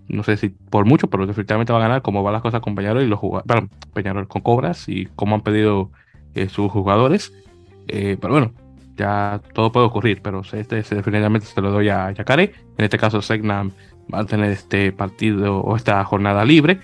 [0.08, 2.74] No sé si por mucho, pero definitivamente va a ganar como van las cosas con
[2.74, 3.68] Peñarol y los jugadores.
[3.92, 5.90] Peñarol con Cobras y como han pedido
[6.34, 7.34] eh, sus jugadores.
[7.86, 8.52] Eh, pero bueno,
[8.96, 12.54] ya todo puede ocurrir, pero este definitivamente se lo doy a Yacaré.
[12.78, 13.72] En este caso, Segnam
[14.12, 16.80] va a tener este partido o esta jornada libre.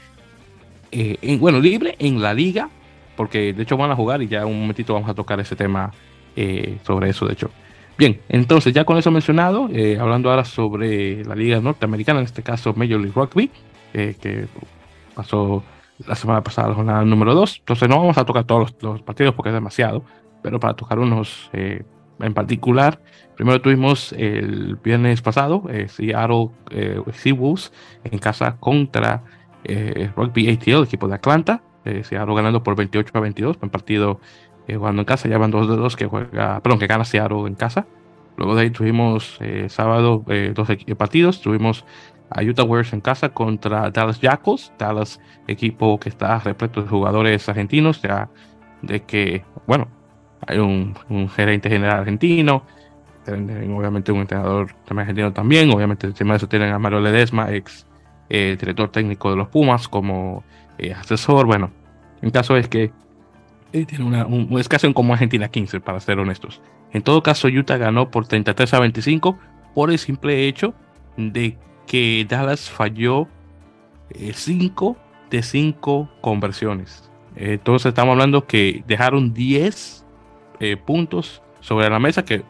[1.41, 2.69] bueno, libre en la liga,
[3.17, 5.91] porque de hecho van a jugar y ya un momentito vamos a tocar ese tema
[6.37, 7.51] eh, sobre eso, de hecho.
[7.99, 12.43] Bien, entonces ya con eso mencionado, eh, hablando ahora sobre la liga norteamericana, en este
[12.43, 13.51] caso Major League Rugby,
[13.95, 14.49] eh, que
[15.15, 15.63] pasó
[16.07, 19.35] la semana pasada la jornada número 2, entonces no vamos a tocar todos los, partidos
[19.35, 20.05] porque es demasiado,
[20.43, 23.01] pero para tocar unos en particular,
[23.35, 26.51] primero tuvimos el viernes pasado Seattle
[27.15, 27.73] Seawolves
[28.05, 29.25] en casa contra
[30.15, 34.21] Rugby ATL, equipo de Atlanta, eh, Seattle ganando por 28 a 22, un partido
[34.69, 37.47] eh, jugando en casa, ya van dos de dos que juega, perdón, que gana Seattle
[37.47, 37.87] en casa.
[38.37, 41.85] Luego de ahí tuvimos eh, sábado eh, dos partidos, tuvimos
[42.31, 47.49] a Utah Warriors en casa contra Dallas Jackals, Dallas equipo que está repleto de jugadores
[47.49, 48.29] argentinos, ya
[48.83, 49.89] de que, bueno,
[50.47, 50.95] hay un,
[51.31, 52.63] gerente general argentino,
[53.27, 57.87] obviamente un entrenador también argentino también, obviamente encima de eso tienen a Mario Ledesma, ex
[58.29, 60.45] director técnico de los Pumas, como
[60.79, 61.47] eh, asesor.
[61.47, 61.71] Bueno,
[62.23, 62.93] el caso es que eh,
[63.85, 66.63] tiene una, un, es como Argentina 15, para ser honestos.
[66.93, 69.39] En todo caso, Utah ganó por 33 a 25
[69.75, 70.75] por el simple hecho
[71.17, 73.29] de que Dallas falló
[74.33, 77.11] 5 eh, de 5 conversiones.
[77.35, 80.07] Entonces estamos hablando que dejaron 10
[80.87, 82.43] puntos sobre la mesa que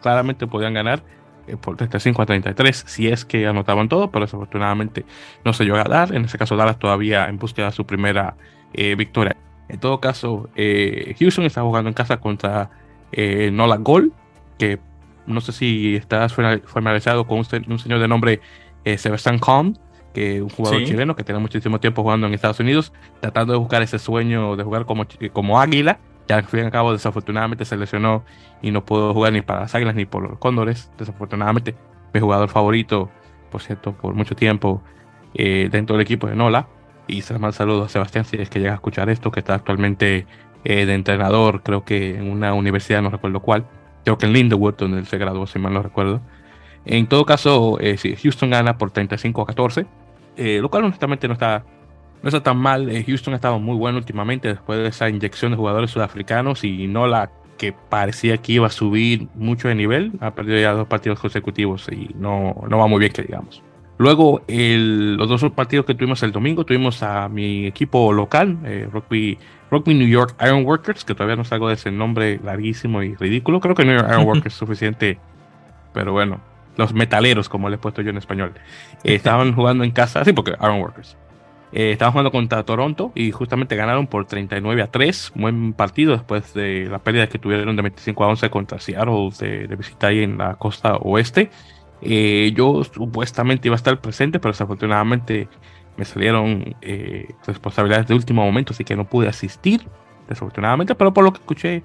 [0.00, 1.02] claramente podían ganar
[1.46, 5.04] eh, por 35 a 33, si es que anotaban todo, pero desafortunadamente
[5.44, 6.14] no se llegó a dar.
[6.14, 8.36] En ese caso, Dallas todavía en búsqueda de su primera
[8.72, 9.36] eh, victoria.
[9.74, 12.70] En todo caso, eh, Houston está jugando en casa contra
[13.52, 14.12] Nola Gol,
[14.58, 14.80] que
[15.26, 18.40] no sé si está formalizado con un, señor de nombre
[18.96, 19.78] Sebastián Kahn,
[20.12, 23.58] que es un jugador chileno que tiene muchísimo tiempo jugando en Estados Unidos, tratando de
[23.60, 27.64] buscar ese sueño de jugar como, como águila ya al fin y al cabo, desafortunadamente
[27.64, 28.24] se lesionó
[28.62, 30.90] y no pudo jugar ni para las Águilas ni por los Cóndores.
[30.98, 31.74] Desafortunadamente,
[32.12, 33.10] mi jugador favorito,
[33.50, 34.82] por cierto, por mucho tiempo
[35.34, 36.66] eh, dentro del equipo de Nola.
[37.06, 40.26] Y manda saludo a Sebastián si es que llega a escuchar esto, que está actualmente
[40.64, 43.66] eh, de entrenador, creo que en una universidad, no recuerdo cuál.
[44.04, 46.20] Creo que en Lindenwood, donde él se graduó, si mal no recuerdo.
[46.84, 49.86] En todo caso, eh, Houston gana por 35 a 14,
[50.36, 51.64] lo cual honestamente no está
[52.24, 52.88] no está tan mal.
[52.88, 56.86] Eh, Houston ha estado muy bueno últimamente después de esa inyección de jugadores sudafricanos y
[56.86, 60.12] no la que parecía que iba a subir mucho de nivel.
[60.20, 63.62] Ha perdido ya dos partidos consecutivos y no, no va muy bien, que digamos.
[63.96, 69.38] Luego, los dos partidos que tuvimos el domingo, tuvimos a mi equipo local, eh, Rugby,
[69.70, 73.60] Rugby New York Ironworkers, que todavía no salgo de ese nombre larguísimo y ridículo.
[73.60, 75.18] Creo que New York Ironworkers es suficiente,
[75.92, 76.40] pero bueno,
[76.76, 78.52] los metaleros, como le he puesto yo en español,
[79.04, 81.16] eh, estaban jugando en casa, sí, porque Ironworkers.
[81.72, 85.32] Eh, estaban jugando contra Toronto y justamente ganaron por 39 a 3.
[85.34, 89.66] Buen partido después de la pérdida que tuvieron de 25 a 11 contra Seattle de,
[89.66, 91.50] de visita ahí en la costa oeste.
[92.04, 95.48] Eh, yo supuestamente iba a estar presente, pero desafortunadamente
[95.96, 99.86] me salieron eh, responsabilidades de último momento, así que no pude asistir,
[100.28, 101.82] desafortunadamente, pero por lo que escuché,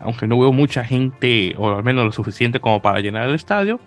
[0.00, 3.80] aunque no veo mucha gente, o al menos lo suficiente como para llenar el estadio,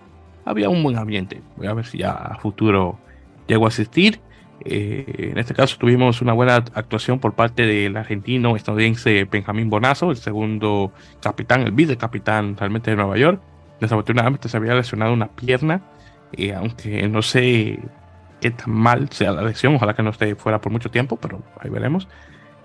[0.48, 1.42] había un buen ambiente.
[1.58, 2.98] Voy a ver si ya a futuro
[3.48, 4.22] llego a asistir.
[4.66, 10.10] Eh, en este caso tuvimos una buena actuación por parte del argentino estadounidense Benjamín Bonazo,
[10.10, 13.42] el segundo capitán, el vicecapitán realmente de Nueva York.
[13.80, 15.82] Desafortunadamente se había lesionado una pierna,
[16.34, 17.80] eh, aunque no sé
[18.42, 21.42] qué tan mal sea la lesión, ojalá que no esté fuera por mucho tiempo, pero
[21.60, 22.08] ahí veremos.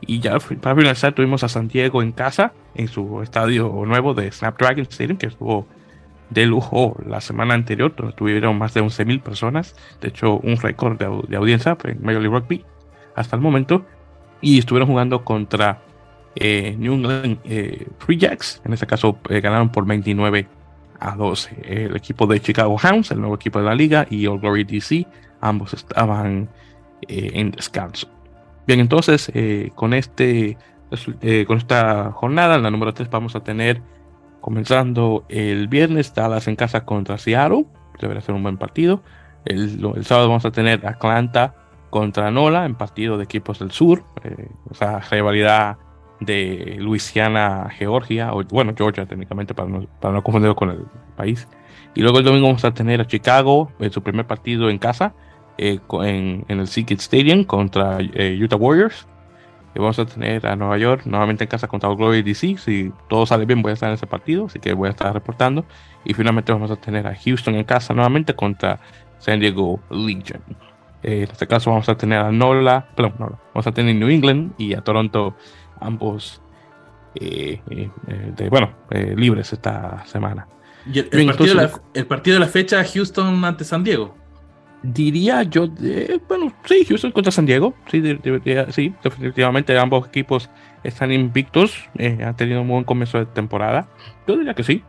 [0.00, 4.82] Y ya para finalizar tuvimos a Santiago en casa, en su estadio nuevo de Snapdragon
[4.82, 5.66] Stadium, que estuvo
[6.30, 10.98] de lujo la semana anterior, donde tuvieron más de 11.000 personas, de hecho un récord
[10.98, 12.64] de, audiencia en Major League Rugby
[13.14, 13.84] hasta el momento,
[14.40, 15.82] y estuvieron jugando contra
[16.34, 20.48] eh, New England eh, Free Jacks, en este caso eh, ganaron por 29
[21.02, 21.56] a 12.
[21.64, 25.06] El equipo de Chicago Hounds, el nuevo equipo de la liga, y All Glory DC,
[25.40, 26.48] ambos estaban
[27.08, 28.08] en descanso.
[28.66, 29.30] Bien, entonces
[29.74, 30.56] con, este,
[31.46, 33.82] con esta jornada, en la número 3, vamos a tener
[34.40, 37.66] comenzando el viernes Dallas en casa contra Seattle.
[38.00, 39.02] Debería ser un buen partido.
[39.44, 41.54] El, el sábado vamos a tener Atlanta
[41.92, 44.02] contra Nola en partido de equipos del sur.
[44.24, 45.76] Eh, o sea, rivalidad
[46.24, 50.84] de Luisiana, Georgia, o bueno, Georgia técnicamente, para no, para confundirlo con el
[51.16, 51.48] país.
[51.94, 55.14] Y luego el domingo vamos a tener a Chicago en su primer partido en casa,
[55.58, 59.06] eh, en, el SeaKid Stadium contra eh, Utah Warriors.
[59.74, 62.58] Y vamos a tener a Nueva York nuevamente en casa contra Glory DC.
[62.58, 65.12] Si todo sale bien, voy a estar en ese partido, así que voy a estar
[65.14, 65.64] reportando.
[66.04, 68.80] Y finalmente vamos a tener a Houston en casa nuevamente contra
[69.18, 70.42] San Diego Legion.
[71.02, 74.08] Eh, en este caso vamos a tener a Nola, perdón, Nola, vamos a tener New
[74.08, 75.36] England y a Toronto,
[75.82, 76.40] ambos
[77.14, 77.90] eh, eh,
[78.36, 78.72] de, bueno,
[79.16, 80.46] libres esta semana.
[80.90, 84.16] ¿Y el, partido de la, el, partido de la, fecha Houston ante San Diego?
[84.82, 85.68] Diría yo,
[86.28, 88.02] bueno, sí, Houston contra San Diego, sí,
[88.70, 90.50] sí, definitivamente ambos equipos
[90.82, 93.86] están invictos, han tenido un buen comienzo de temporada.
[94.26, 94.82] Yo diría que sí,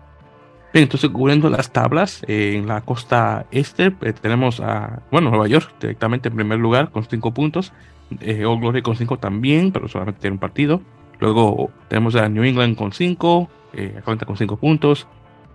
[0.82, 5.72] entonces, cubriendo las tablas, eh, en la costa este eh, tenemos a, bueno, Nueva York
[5.80, 7.74] directamente en primer lugar con 5 puntos,
[8.22, 10.82] eh, Old Glory con 5 también, pero solamente tiene un partido.
[11.20, 15.08] Luego tenemos a New England con 5, eh, Atlanta con 5 puntos,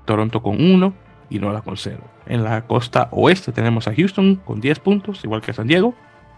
[0.05, 0.95] Toronto con 1
[1.31, 1.99] y Nola con 0.
[2.27, 5.95] En la costa oeste tenemos a Houston con 10 puntos, igual que San Diego.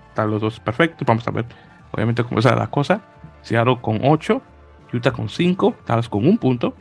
[0.08, 1.06] Están los dos perfectos.
[1.06, 1.44] Vamos a ver,
[1.92, 3.02] obviamente, cómo está la cosa.
[3.42, 4.42] Seattle con 8,
[4.92, 6.74] Utah con 5, Dallas con 1 punto,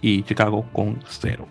[0.00, 1.46] y Chicago con 0.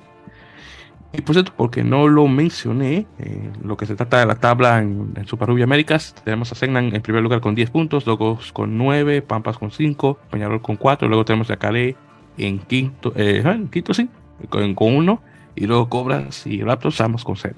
[1.14, 4.80] Y por cierto, porque no lo mencioné, eh, lo que se trata de la tabla
[4.80, 8.78] en, Super Rugby Américas, tenemos a Segnan en primer lugar con 10 puntos, Logos con
[8.78, 11.95] 9, Pampas con 5, Peñarol con 4, luego tenemos a Calais
[12.38, 14.10] en quinto, eh, en quinto sí,
[14.50, 15.22] con, 1,
[15.56, 17.56] y luego Cobras y Raptors ambos con 0.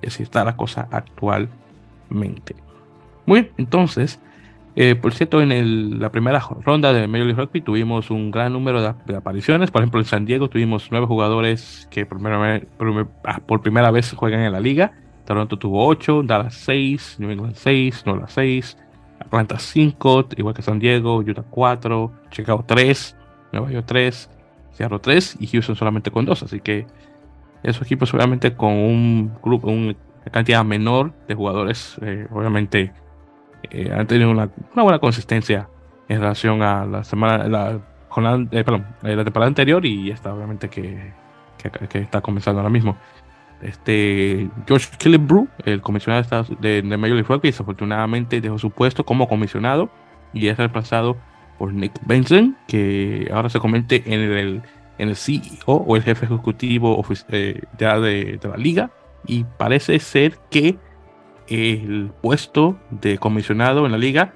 [0.00, 2.54] Y así está la cosa actualmente.
[3.26, 4.20] Muy bien, entonces,
[4.74, 8.80] eh, por cierto, en la primera ronda de Major League Rugby tuvimos un gran número
[8.80, 9.70] de, apariciones.
[9.70, 14.52] Por ejemplo, en San Diego tuvimos nueve jugadores que por primera, ah, vez juegan en
[14.52, 14.92] la liga.
[15.26, 18.78] Toronto tuvo ocho, Dallas seis, New England seis, Nola seis,
[19.20, 23.14] Atlanta cinco, igual que San Diego, Utah cuatro, Chicago tres,
[23.52, 24.30] Nueva York tres,
[24.72, 26.42] Seattle tres y Houston solamente con dos.
[26.42, 26.86] Así que
[27.62, 29.94] esos equipos obviamente con un grupo, una
[30.30, 32.92] cantidad menor de jugadores, eh, obviamente
[33.70, 35.68] eh, han tenido una, buena consistencia
[36.08, 40.34] en relación a la semana, la jornada, eh, perdón, eh, la temporada anterior y esta
[40.34, 41.12] obviamente que,
[41.88, 42.96] que, está comenzando ahora mismo.
[43.62, 49.28] Este George Killebrew, el comisionado de, de, Major League Rugby, desafortunadamente dejó su puesto como
[49.28, 49.88] comisionado
[50.32, 51.16] y es reemplazado
[51.58, 54.62] por Nick Benson, que ahora se convierte en el,
[54.98, 57.00] en el CEO o el jefe ejecutivo
[57.78, 58.90] ya de, de la liga
[59.26, 60.76] y parece ser que
[61.52, 64.34] el puesto de comisionado en la liga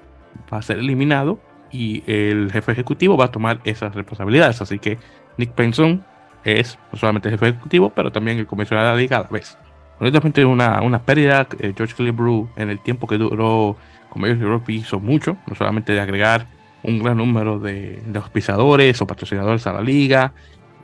[0.51, 1.39] va a ser eliminado
[1.71, 4.61] y el jefe ejecutivo va a tomar esas responsabilidades.
[4.61, 4.97] Así que
[5.37, 6.03] Nick Benson
[6.43, 9.29] es no solamente el jefe ejecutivo, pero también el comisionado de la liga a la
[9.29, 9.57] vez.
[9.99, 11.47] Honestamente, una, una pérdida.
[11.59, 13.75] Eh, George Clibrew, en el tiempo que duró
[14.09, 16.47] como Europe, hizo mucho, no solamente de agregar
[16.83, 20.33] un gran número de, de auspiciadores o patrocinadores a la liga,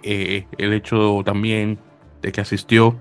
[0.02, 1.80] eh, el hecho también
[2.22, 2.98] de que asistió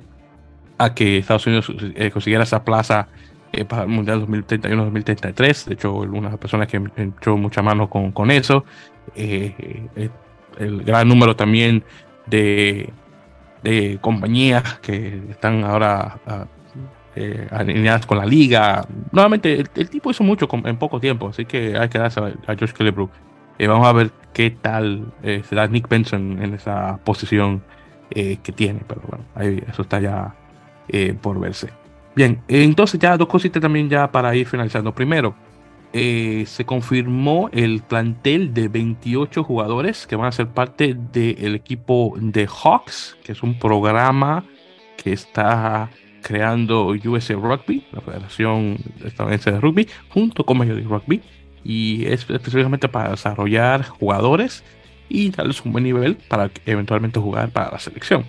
[0.79, 3.09] a que Estados Unidos eh, consiguiera esa plaza
[3.53, 5.67] eh, para el Mundial 2031-2033.
[5.67, 8.65] De hecho, una personas que echó mucha mano con, con eso.
[9.15, 9.79] Eh,
[10.59, 11.83] el gran número también
[12.27, 12.91] de,
[13.63, 16.19] de compañías que están ahora
[17.51, 18.87] alineadas con la liga.
[19.13, 22.75] Nuevamente, el, tipo hizo mucho en poco tiempo, así que hay que darse a, George
[22.75, 23.11] Kellebrook.
[23.61, 27.63] vamos a ver qué tal se da Nick Benson en esa posición
[28.11, 30.35] que tiene, pero bueno, ahí, eso está ya
[30.93, 31.71] eh, por verse.
[32.15, 34.95] Bien, entonces ya dos cositas también ya para ir finalizando.
[34.95, 35.35] Primero,
[35.95, 42.15] eh, se confirmó el plantel de 28 jugadores que van a ser parte del equipo
[42.19, 44.45] de Hawks, que es un programa
[44.97, 45.91] que está
[46.23, 51.21] creando USA Rugby, la Federación Estadounidense de Rugby, junto con Major League Rugby,
[51.65, 54.65] y es específicamente para desarrollar jugadores
[55.09, 58.25] y darles un buen nivel para eventualmente jugar para la selección.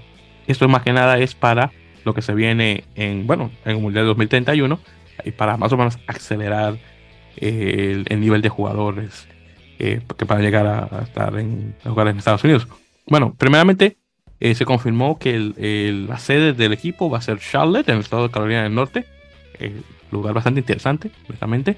[0.47, 1.71] Esto más que nada es para
[2.03, 4.79] lo que se viene en, bueno, en el Mundial 2031
[5.23, 6.77] y para más o menos acelerar
[7.37, 9.27] eh, el, nivel de jugadores
[9.79, 12.67] eh, que para llegar a, estar en jugar en Estados Unidos.
[13.07, 13.97] Bueno, primeramente
[14.39, 15.39] eh, se confirmó que
[16.07, 19.05] la sede del equipo va a ser Charlotte, en el estado de Carolina del Norte,
[20.11, 21.77] lugar bastante interesante, honestamente.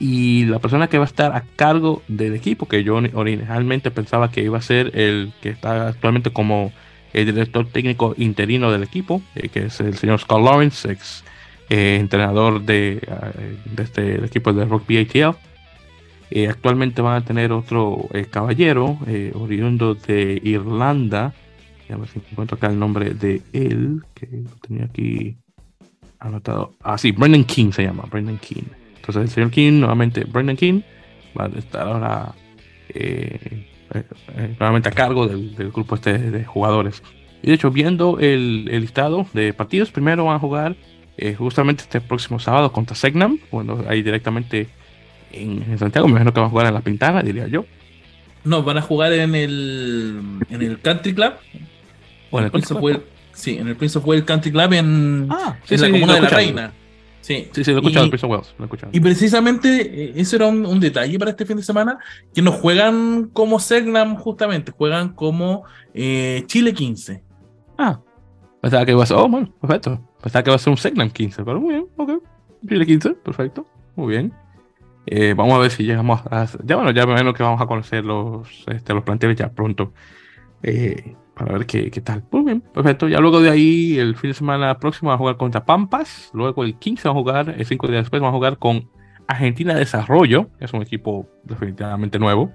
[0.00, 4.30] Y la persona que va a estar a cargo del equipo, que yo originalmente pensaba
[4.30, 6.72] que iba a ser el que está actualmente como
[7.12, 11.24] el director técnico interino del equipo, eh, que es el señor Scott Lawrence, ex
[11.70, 15.36] eh, entrenador de, eh, de, este equipo de Rugby ATL.
[16.30, 18.98] Eh, actualmente van a tener otro eh, caballero
[19.34, 21.34] oriundo de Irlanda.
[21.90, 25.36] A ver si encuentro acá el nombre de él, que lo tenía aquí
[26.18, 26.74] anotado.
[26.82, 28.64] Ah, sí, Brendan King se llama, Brendan King.
[28.96, 30.82] Entonces el señor King, nuevamente, Brendan King,
[31.38, 32.34] va a estar ahora
[34.58, 37.02] nuevamente a cargo del, grupo este de jugadores.
[37.42, 40.76] Y de hecho, viendo el, listado de partidos, primero van a jugar
[41.16, 44.68] eh, justamente este próximo sábado contra Segnam, bueno, ahí directamente
[45.32, 47.64] en, Santiago, me imagino que van a jugar en La Pintana, diría yo.
[48.44, 50.20] No, van a jugar en el,
[50.50, 51.34] en el Country Club.
[52.30, 53.00] ¿O en el, Prince of Wales,
[53.32, 56.72] Sí, en el Prince of Wales Country Club en, ah, la comuna de la Reina.
[57.20, 58.90] Sí, sí, sí, lo he escuchado, y, Prince of Wales, lo he escuchado.
[58.94, 61.98] Y precisamente eh, eso era un, detalle para este fin de semana,
[62.32, 67.22] que no juegan como Segnam justamente, juegan como eh, Chile 15.
[67.76, 68.00] Ah,
[68.60, 70.00] pensaba que iba a ser, oh, bueno, perfecto.
[70.22, 72.22] Pensaba que iba a ser un Segnam 15, pero muy bien, ok.
[72.66, 74.32] Chile 15, perfecto, muy bien.
[75.10, 76.46] Eh, vamos a ver si llegamos a.
[76.64, 79.92] Ya bueno, ya menos que vamos a conocer los, este, los planteles ya pronto.
[80.62, 82.24] Eh, para ver qué, qué, tal.
[82.30, 83.08] Muy bien, perfecto.
[83.08, 86.30] Ya luego de ahí, el fin de semana próximo, vamos a jugar contra Pampas.
[86.34, 88.90] Luego el 15 vamos a jugar, el 5 días después vamos a jugar con
[89.26, 90.50] Argentina Desarrollo.
[90.60, 92.50] Es un equipo definitivamente nuevo.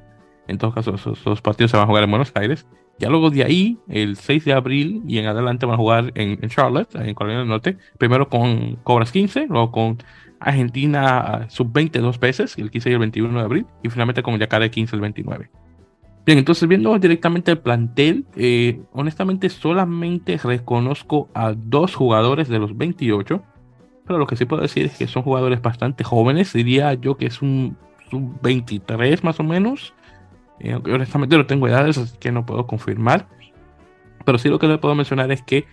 [0.47, 2.67] En todo caso, esos, esos partidos se van a jugar en Buenos Aires.
[2.99, 6.39] Ya luego de ahí, el 6 de abril y en adelante van a jugar en,
[6.49, 7.77] Charlotte, en Carolina del Norte.
[7.97, 9.97] Primero con Cobras 15, luego con
[10.39, 14.69] Argentina sub-20 dos veces, el 15 y el 21 de abril, y finalmente con Yacaré
[14.69, 15.49] 15 el 29.
[16.26, 22.78] Bien, entonces viendo directamente el plantel, eh, honestamente solamente reconozco a dos jugadores de los
[22.78, 23.43] 28,
[24.05, 27.26] pero lo que sí puedo decir es que son jugadores bastante jóvenes, diría yo que
[27.26, 27.76] es un
[28.09, 29.93] sub-23 más o menos,
[30.59, 33.28] eh, aunque honestamente no tengo edades, así que no puedo confirmar.
[34.24, 35.65] Pero sí lo que le puedo mencionar es que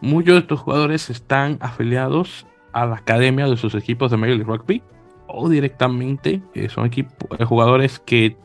[0.00, 4.52] muchos de estos jugadores están afiliados a la academia de sus equipos de Major League
[4.52, 4.82] Rugby
[5.28, 8.36] o directamente eh, son equipos, eh, jugadores que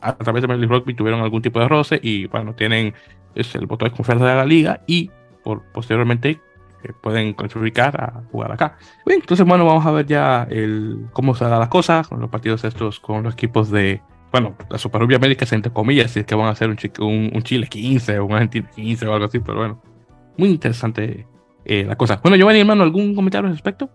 [0.00, 2.94] a través de Major Rugby tuvieron algún tipo de roce y bueno, tienen
[3.34, 5.10] es el voto de confianza de la liga y
[5.42, 6.40] por, posteriormente
[7.00, 8.78] pueden clasificar a jugar acá.
[9.04, 12.30] Bien, entonces bueno, vamos a ver ya el, cómo se da la cosa con los
[12.30, 14.00] partidos estos, con los equipos de,
[14.32, 17.42] bueno, la Super Rugby América, entre comillas, si es que van a hacer un, un,
[17.42, 19.82] Chile 15 o un Argentina 15 o algo así, pero bueno,
[20.36, 21.26] muy interesante
[21.64, 22.20] eh, la cosa.
[22.22, 23.90] Bueno, Giovanni, hermano, ¿algún comentario al respecto?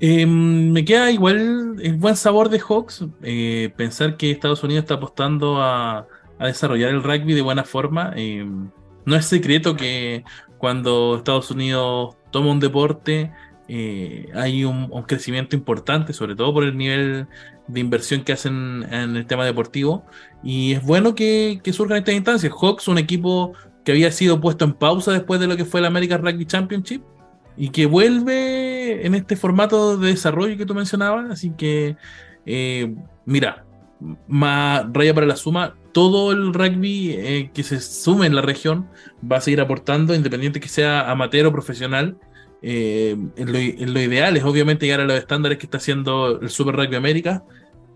[0.00, 4.94] Em, me queda igual el buen sabor de Hawks, eh, pensar que Estados Unidos está
[4.94, 6.06] apostando a,
[6.38, 8.12] desarrollar el rugby de buena forma.
[8.14, 8.70] Em,
[9.06, 10.24] no es secreto que
[10.58, 13.32] cuando Estados Unidos toma un deporte,
[13.68, 17.26] eh, hay un, crecimiento importante, sobre todo por el nivel
[17.68, 20.04] de inversión que hacen en el tema deportivo.
[20.42, 22.52] Y es bueno que, que surjan estas instancias.
[22.52, 25.86] Hawks, un equipo que había sido puesto en pausa después de lo que fue el
[25.86, 27.02] American Rugby Championship
[27.56, 31.30] y que vuelve en este formato de desarrollo que tú mencionabas.
[31.30, 31.96] Así que,
[32.44, 32.94] eh,
[33.24, 33.64] mira,
[34.28, 38.88] más raya para la suma, todo el rugby eh, que se sume en la región
[39.20, 42.18] va a seguir aportando, independiente que sea amateur o profesional.
[42.62, 46.74] Eh, en, lo, ideal es obviamente llegar a los estándares que está haciendo el Super
[46.74, 47.44] Rugby América,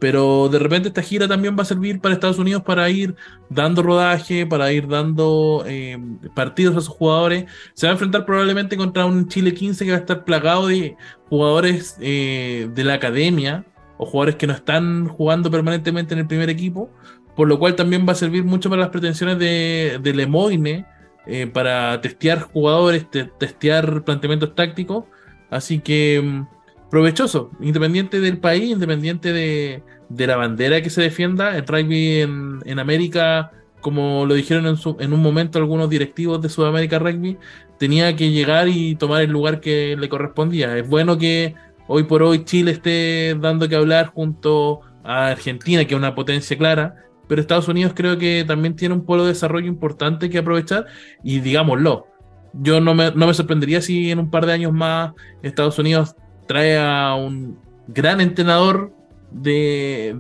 [0.01, 3.15] pero de repente esta gira también va a servir para Estados Unidos para ir
[3.51, 5.99] dando rodaje, para ir dando eh,
[6.35, 7.45] partidos a sus jugadores.
[7.75, 10.97] Se va a enfrentar probablemente contra un Chile 15 que va a estar plagado de
[11.29, 13.67] jugadores eh, de la academia
[13.99, 16.91] o jugadores que no están jugando permanentemente en el primer equipo,
[17.37, 20.87] por lo cual también va a servir mucho para las pretensiones de, de Lemoyne
[21.27, 23.07] eh, para testear jugadores,
[23.39, 25.05] testear planteamientos tácticos.
[25.51, 26.60] Así que mm,
[26.91, 29.83] provechoso, independiente del país, independiente de,
[30.27, 35.23] la bandera que se defienda, el rugby en, América, como lo dijeron en, en, un
[35.23, 37.39] momento algunos directivos de Sudamérica Rugby,
[37.79, 40.77] tenía que llegar y tomar el lugar que le correspondía.
[40.77, 41.55] Es bueno que
[41.87, 46.59] hoy por hoy Chile esté dando que hablar junto a Argentina, que es una potencia
[46.59, 46.97] clara,
[47.29, 50.87] pero Estados Unidos creo que también tiene un polo de desarrollo importante que aprovechar
[51.23, 52.07] y digámoslo,
[52.53, 56.17] yo no me, no me sorprendería si en un par de años más Estados Unidos
[56.51, 58.93] trae a un gran entrenador
[59.31, 60.17] de,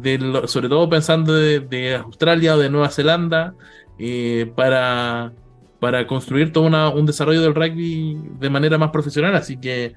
[0.47, 3.55] sobre todo pensando de, Australia o de Nueva Zelanda
[3.99, 5.33] eh, para,
[5.81, 9.35] para construir todo un desarrollo del rugby de manera más profesional.
[9.35, 9.95] Así que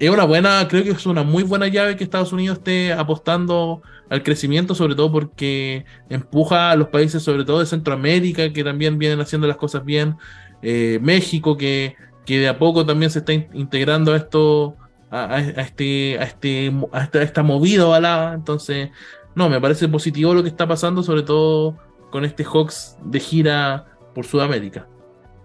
[0.00, 3.80] es una buena, creo que es una muy buena llave que Estados Unidos esté apostando
[4.10, 8.98] al crecimiento, sobre todo porque empuja a los países, sobre todo de Centroamérica, que también
[8.98, 10.16] vienen haciendo las cosas bien,
[10.60, 11.94] eh, México, que,
[12.26, 14.74] que de a poco también se está integrando a esto,
[15.10, 18.34] a, este, a, este, a esta, movida balada.
[18.34, 18.90] Entonces,
[19.34, 21.76] no, me parece positivo lo que está pasando, sobre todo
[22.10, 24.86] con este Hawks de gira por Sudamérica.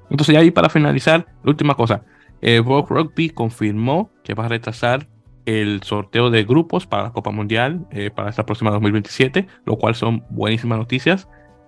[0.10, 2.04] Entonces, ya ahí para finalizar, la última cosa.
[2.42, 5.08] Eh, Rugby confirmó que va a retrasar
[5.46, 9.96] el sorteo de grupos para la Copa Mundial eh, para esta próxima 2027, lo cual
[9.96, 11.28] son buenísimas noticias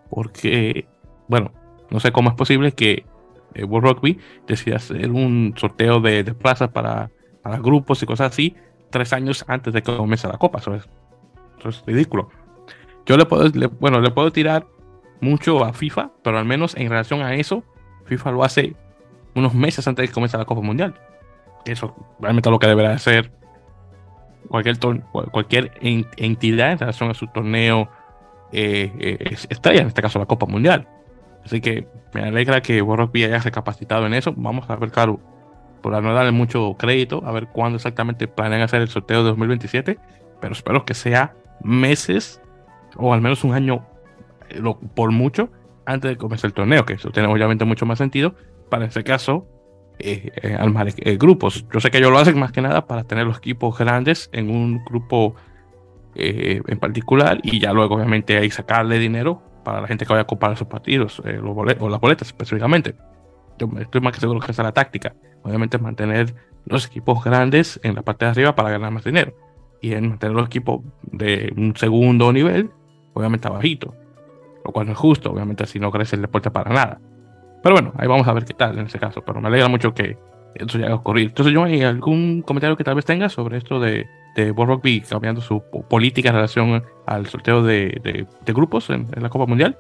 [0.10, 0.88] porque,
[1.28, 1.52] bueno,
[1.90, 3.06] no sé cómo es posible que
[3.54, 7.12] eh, World Rugby decida hacer un sorteo de, plazas para,
[7.46, 8.56] para, grupos y cosas así
[8.90, 10.60] tres años antes de que comience la Copa.
[10.60, 10.88] Eso es,
[11.60, 12.30] eso es ridículo.
[13.06, 14.66] Yo le puedo, bueno, le puedo tirar
[15.22, 17.64] mucho a FIFA, pero al menos en relación a eso,
[18.06, 18.76] FIFA lo hace
[19.36, 20.96] unos meses antes de que comience la Copa Mundial.
[21.66, 23.32] Eso realmente es lo que deberá hacer
[24.48, 24.78] cualquier,
[25.32, 27.90] cualquier entidad en relación a su torneo
[28.52, 30.88] eh, eh, estrella, en este caso la Copa Mundial.
[31.44, 34.34] Así que me alegra que Rugby haya capacitado en eso.
[34.36, 35.20] Vamos a ver, claro,
[35.92, 39.98] no darle mucho crédito, a ver cuándo exactamente planean hacer el sorteo de 2027,
[40.42, 42.42] pero espero que sea meses
[42.98, 43.86] o al menos un año
[44.50, 44.62] eh,
[44.94, 45.50] por mucho
[45.86, 48.36] antes de comenzar el torneo, que eso tiene obviamente mucho más sentido
[48.70, 49.48] para ese caso
[50.00, 51.66] eh, eh, armar grupos.
[51.72, 54.50] Yo sé que ellos lo hacen más que nada para tener los equipos grandes en
[54.50, 55.36] un grupo
[56.18, 60.28] en particular y ya luego obviamente ahí sacarle dinero para la gente que vaya a
[60.28, 62.96] comprar esos partidos los o las boletas específicamente.
[63.58, 65.16] Estoy más que seguro que esa es la táctica.
[65.44, 66.34] Obviamente mantener
[66.66, 69.34] los equipos grandes en la parte de arriba para ganar más dinero
[69.82, 72.72] y en mantener los equipos de un segundo nivel
[73.14, 73.94] obviamente bajito
[74.66, 77.00] lo cual no es justo, obviamente así no crece el deporte para nada.
[77.62, 79.94] Pero bueno, ahí vamos a ver qué tal en ese caso, pero me alegra mucho
[79.94, 80.18] que
[80.56, 81.30] eso ya haya ocurrido.
[81.30, 85.02] Entonces, yo ¿hay algún comentario que tal vez tengas sobre esto de, de World Rugby
[85.02, 89.78] cambiando su política en relación al sorteo de, de, grupos en, la Copa Mundial?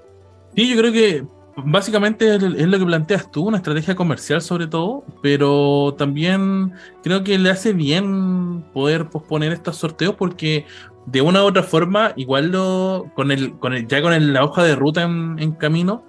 [0.55, 1.23] Sí, yo creo que
[1.57, 7.37] básicamente es lo que planteas tú, una estrategia comercial sobre todo, pero también creo que
[7.37, 10.65] le hace bien poder posponer estos sorteos porque
[11.05, 14.63] de una u otra forma, igual lo, con el, con el, ya con la hoja
[14.63, 16.03] de ruta en, camino,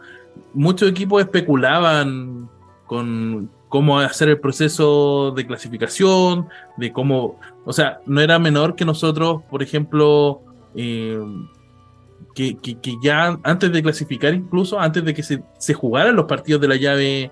[0.55, 2.49] muchos equipos especulaban
[2.87, 8.85] con cómo hacer el proceso de clasificación, de cómo, o sea, no era menor que
[8.85, 10.41] nosotros, por ejemplo,
[10.75, 11.21] eh,
[12.37, 16.77] que, ya antes de clasificar, incluso antes de que se, jugaran los partidos de la
[16.77, 17.31] llave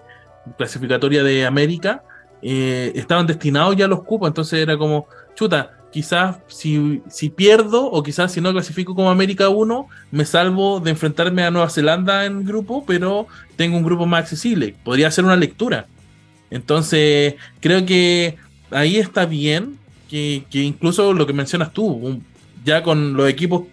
[0.56, 2.02] clasificatoria de América,
[2.40, 8.02] eh, estaban destinados ya los cupos, entonces era como, chuta, quizás si, si, pierdo o
[8.02, 12.44] quizás si no clasifico como América 1, me salvo de enfrentarme a Nueva Zelanda en
[12.44, 13.26] grupo, pero
[13.56, 14.74] tengo un grupo más accesible.
[14.84, 15.86] Podría ser una lectura.
[16.50, 18.36] Entonces, creo que
[18.70, 19.78] ahí está bien
[20.08, 22.20] que, incluso lo que mencionas tú,
[22.64, 23.64] ya con los equipos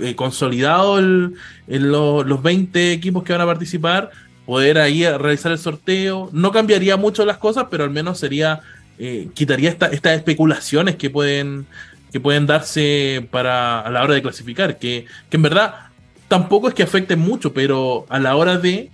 [0.00, 4.10] eh, consolidados, en los 20 equipos que van a participar,
[4.44, 6.30] poder ahí realizar el sorteo.
[6.32, 8.60] No cambiaría mucho las cosas, pero al menos sería
[8.98, 11.66] eh, quitaría estas especulaciones que pueden,
[12.12, 15.88] que pueden darse para a la hora de clasificar, que, en verdad
[16.28, 18.90] tampoco es que afecten mucho, pero a la hora de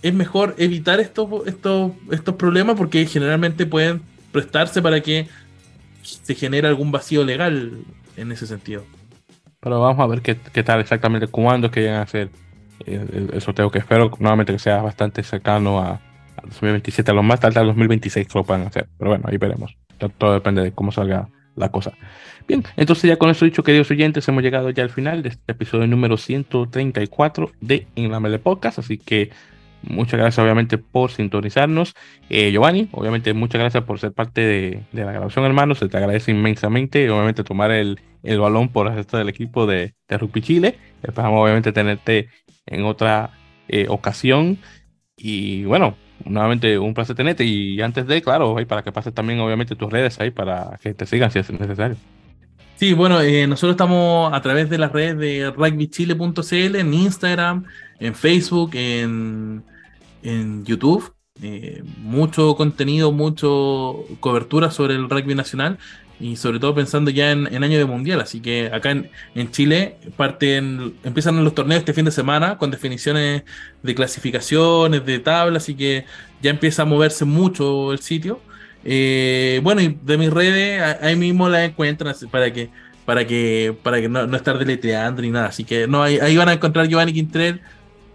[0.00, 4.00] es mejor evitar estos, estos, estos problemas porque generalmente pueden
[4.32, 5.28] prestarse para que
[6.02, 7.84] se genere algún vacío legal
[8.16, 8.84] en ese sentido.
[9.62, 12.30] Pero vamos a ver qué, tal exactamente, cuándo es que llegan a hacer
[12.84, 16.00] el sorteo, que espero nuevamente que sea bastante cercano a,
[16.42, 18.88] 2027, a lo más tarde al 2026 que lo puedan hacer.
[18.98, 19.76] Pero bueno, ahí veremos.
[20.18, 21.92] Todo depende de cómo salga la cosa.
[22.48, 25.52] Bien, entonces ya con eso dicho, queridos oyentes, hemos llegado ya al final de este
[25.52, 28.80] episodio número 134 de En la Mele Podcast.
[28.80, 29.30] Así que
[29.82, 31.94] muchas gracias, obviamente, por sintonizarnos.
[32.28, 35.74] Eh, Giovanni, obviamente, muchas gracias por ser parte de, la grabación, hermano.
[35.74, 37.10] Se te agradece inmensamente.
[37.10, 40.78] Obviamente, tomar el, balón por el resto del equipo de, Rugby Chile.
[41.02, 42.28] Esperamos, obviamente, tenerte
[42.66, 43.30] en otra
[43.68, 44.58] eh, ocasión.
[45.16, 49.76] Y bueno, nuevamente un placer tenerte y antes de, claro, para que pases también obviamente
[49.76, 51.96] tus redes ahí para que te sigan si es necesario.
[52.76, 57.64] Sí, bueno, eh, nosotros estamos a través de las redes de rugbychile.cl, en Instagram,
[58.00, 59.62] en Facebook, en,
[60.22, 61.12] en YouTube.
[61.42, 65.78] Eh, mucho contenido, mucho cobertura sobre el rugby nacional
[66.20, 68.20] y sobre todo pensando ya en, año de mundial.
[68.20, 73.42] Así que acá en, Chile parten, empiezan los torneos este fin de semana con definiciones
[73.82, 76.04] de clasificaciones, de tablas, así que
[76.40, 78.40] ya empieza a moverse mucho el sitio.
[78.84, 82.70] Eh, bueno, y de mis redes, ahí mismo la encuentran para que
[83.04, 85.48] para que para que no, estar deletreando ni nada.
[85.48, 87.60] Así que no, ahí, ahí van a encontrar Giovanni Quintrell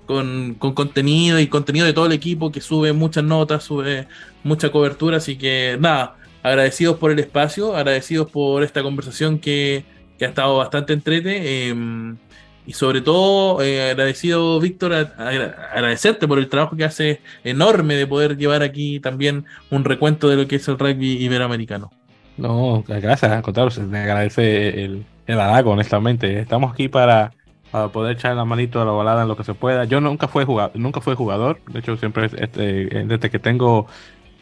[0.07, 4.07] con, con, contenido y contenido de todo el equipo que sube muchas notas, sube
[4.43, 5.17] mucha cobertura.
[5.17, 9.85] Así que nada, agradecidos por el espacio, agradecidos por esta conversación que,
[10.19, 11.69] ha estado bastante entrete.
[11.69, 12.17] Em,
[12.65, 18.37] y sobre todo, eh, agradecido, Víctor, agradecerte por el trabajo que hace enorme de poder
[18.37, 21.91] llevar aquí también un recuento de lo que es el rugby iberoamericano.
[22.37, 23.43] No, gracias,
[23.73, 26.39] se me agradece el, el honestamente.
[26.39, 27.31] Estamos aquí para,
[27.71, 29.85] poder echar la manito a la balada en lo que se pueda.
[29.85, 33.87] Yo nunca fui jugador, nunca fui jugador, de hecho siempre este, desde que tengo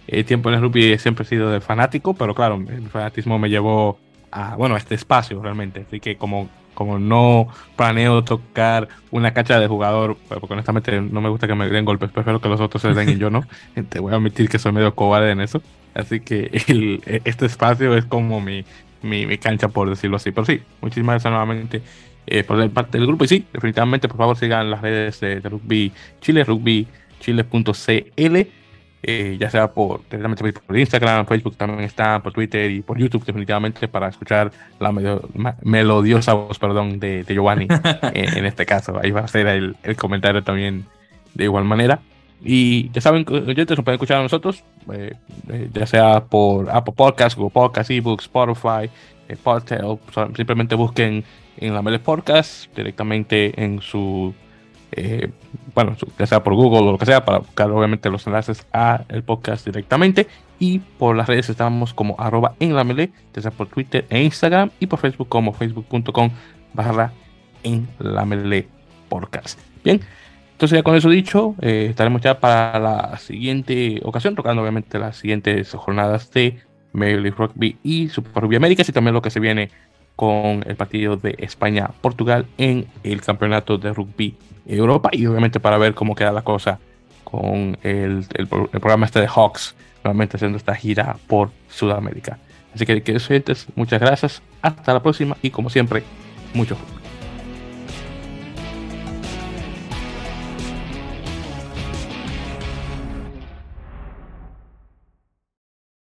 [0.08, 3.50] el tiempo en el rugby siempre he sido de fanático, pero claro, el fanatismo me
[3.50, 3.98] llevó
[4.32, 5.86] a, bueno, a este espacio realmente.
[5.88, 11.22] Así que como, como no planeo tocar una cancha de jugador, pues, porque honestamente no
[11.22, 13.44] me gusta que me den golpes, prefiero que los otros se den y yo no.
[13.90, 15.62] Te voy a admitir que soy medio cobarde en eso.
[15.94, 16.50] Así que
[17.24, 18.66] este espacio es como mi,
[19.02, 20.32] mi, cancha, por decirlo así.
[20.32, 21.82] Pero sí, muchísimas gracias nuevamente
[22.28, 23.26] eh, por ser parte del grupo.
[23.26, 25.92] Y sí, definitivamente, por favor, sigan las redes de, Rugby
[26.22, 28.38] Chile, rugbychile.cl.
[29.08, 33.88] Eh, ya sea por, por Instagram, Facebook también está, por Twitter y por YouTube definitivamente
[33.88, 34.92] para escuchar la
[35.62, 37.68] melodiosa voz perdón, de, Giovanni
[38.14, 39.00] eh, en este caso.
[39.00, 40.86] Ahí va a ser el, el, comentario también
[41.36, 42.00] de igual manera.
[42.44, 45.14] Y ya saben, oyentes, nos pueden escuchar a nosotros, eh,
[45.72, 48.90] ya sea por Apple Podcasts, Google Podcasts, eBooks, Spotify,
[49.44, 50.00] Podtail.
[50.36, 51.24] Simplemente busquen
[51.58, 54.34] en la Mele Podcast directamente en su
[54.92, 55.30] eh,
[55.74, 59.04] bueno, ya sea por Google o lo que sea, para buscar obviamente los enlaces a
[59.10, 60.28] el podcast directamente.
[60.58, 64.24] Y por las redes estamos como arroba en la melee, ya sea por Twitter e
[64.24, 66.30] Instagram, y por Facebook como facebook.com
[66.74, 67.12] barra
[67.64, 68.68] en la melee
[69.10, 69.60] podcast.
[69.84, 70.00] Bien,
[70.54, 75.18] entonces ya con eso dicho, eh, estaremos ya para la siguiente ocasión, tocando obviamente las
[75.18, 76.60] siguientes jornadas de
[76.94, 79.70] Melee Rugby y Super Rugby Américas y también lo que se viene
[80.16, 84.36] con el partido de España-Portugal en el campeonato de rugby
[84.66, 86.80] Europa y obviamente para ver cómo queda la cosa
[87.24, 88.26] con el,
[88.72, 92.40] programa este de Hawks, nuevamente haciendo esta gira por Sudamérica.
[92.74, 96.04] Así que, queridos oyentes, muchas gracias, hasta la próxima y como siempre,
[96.54, 97.05] mucho fútbol.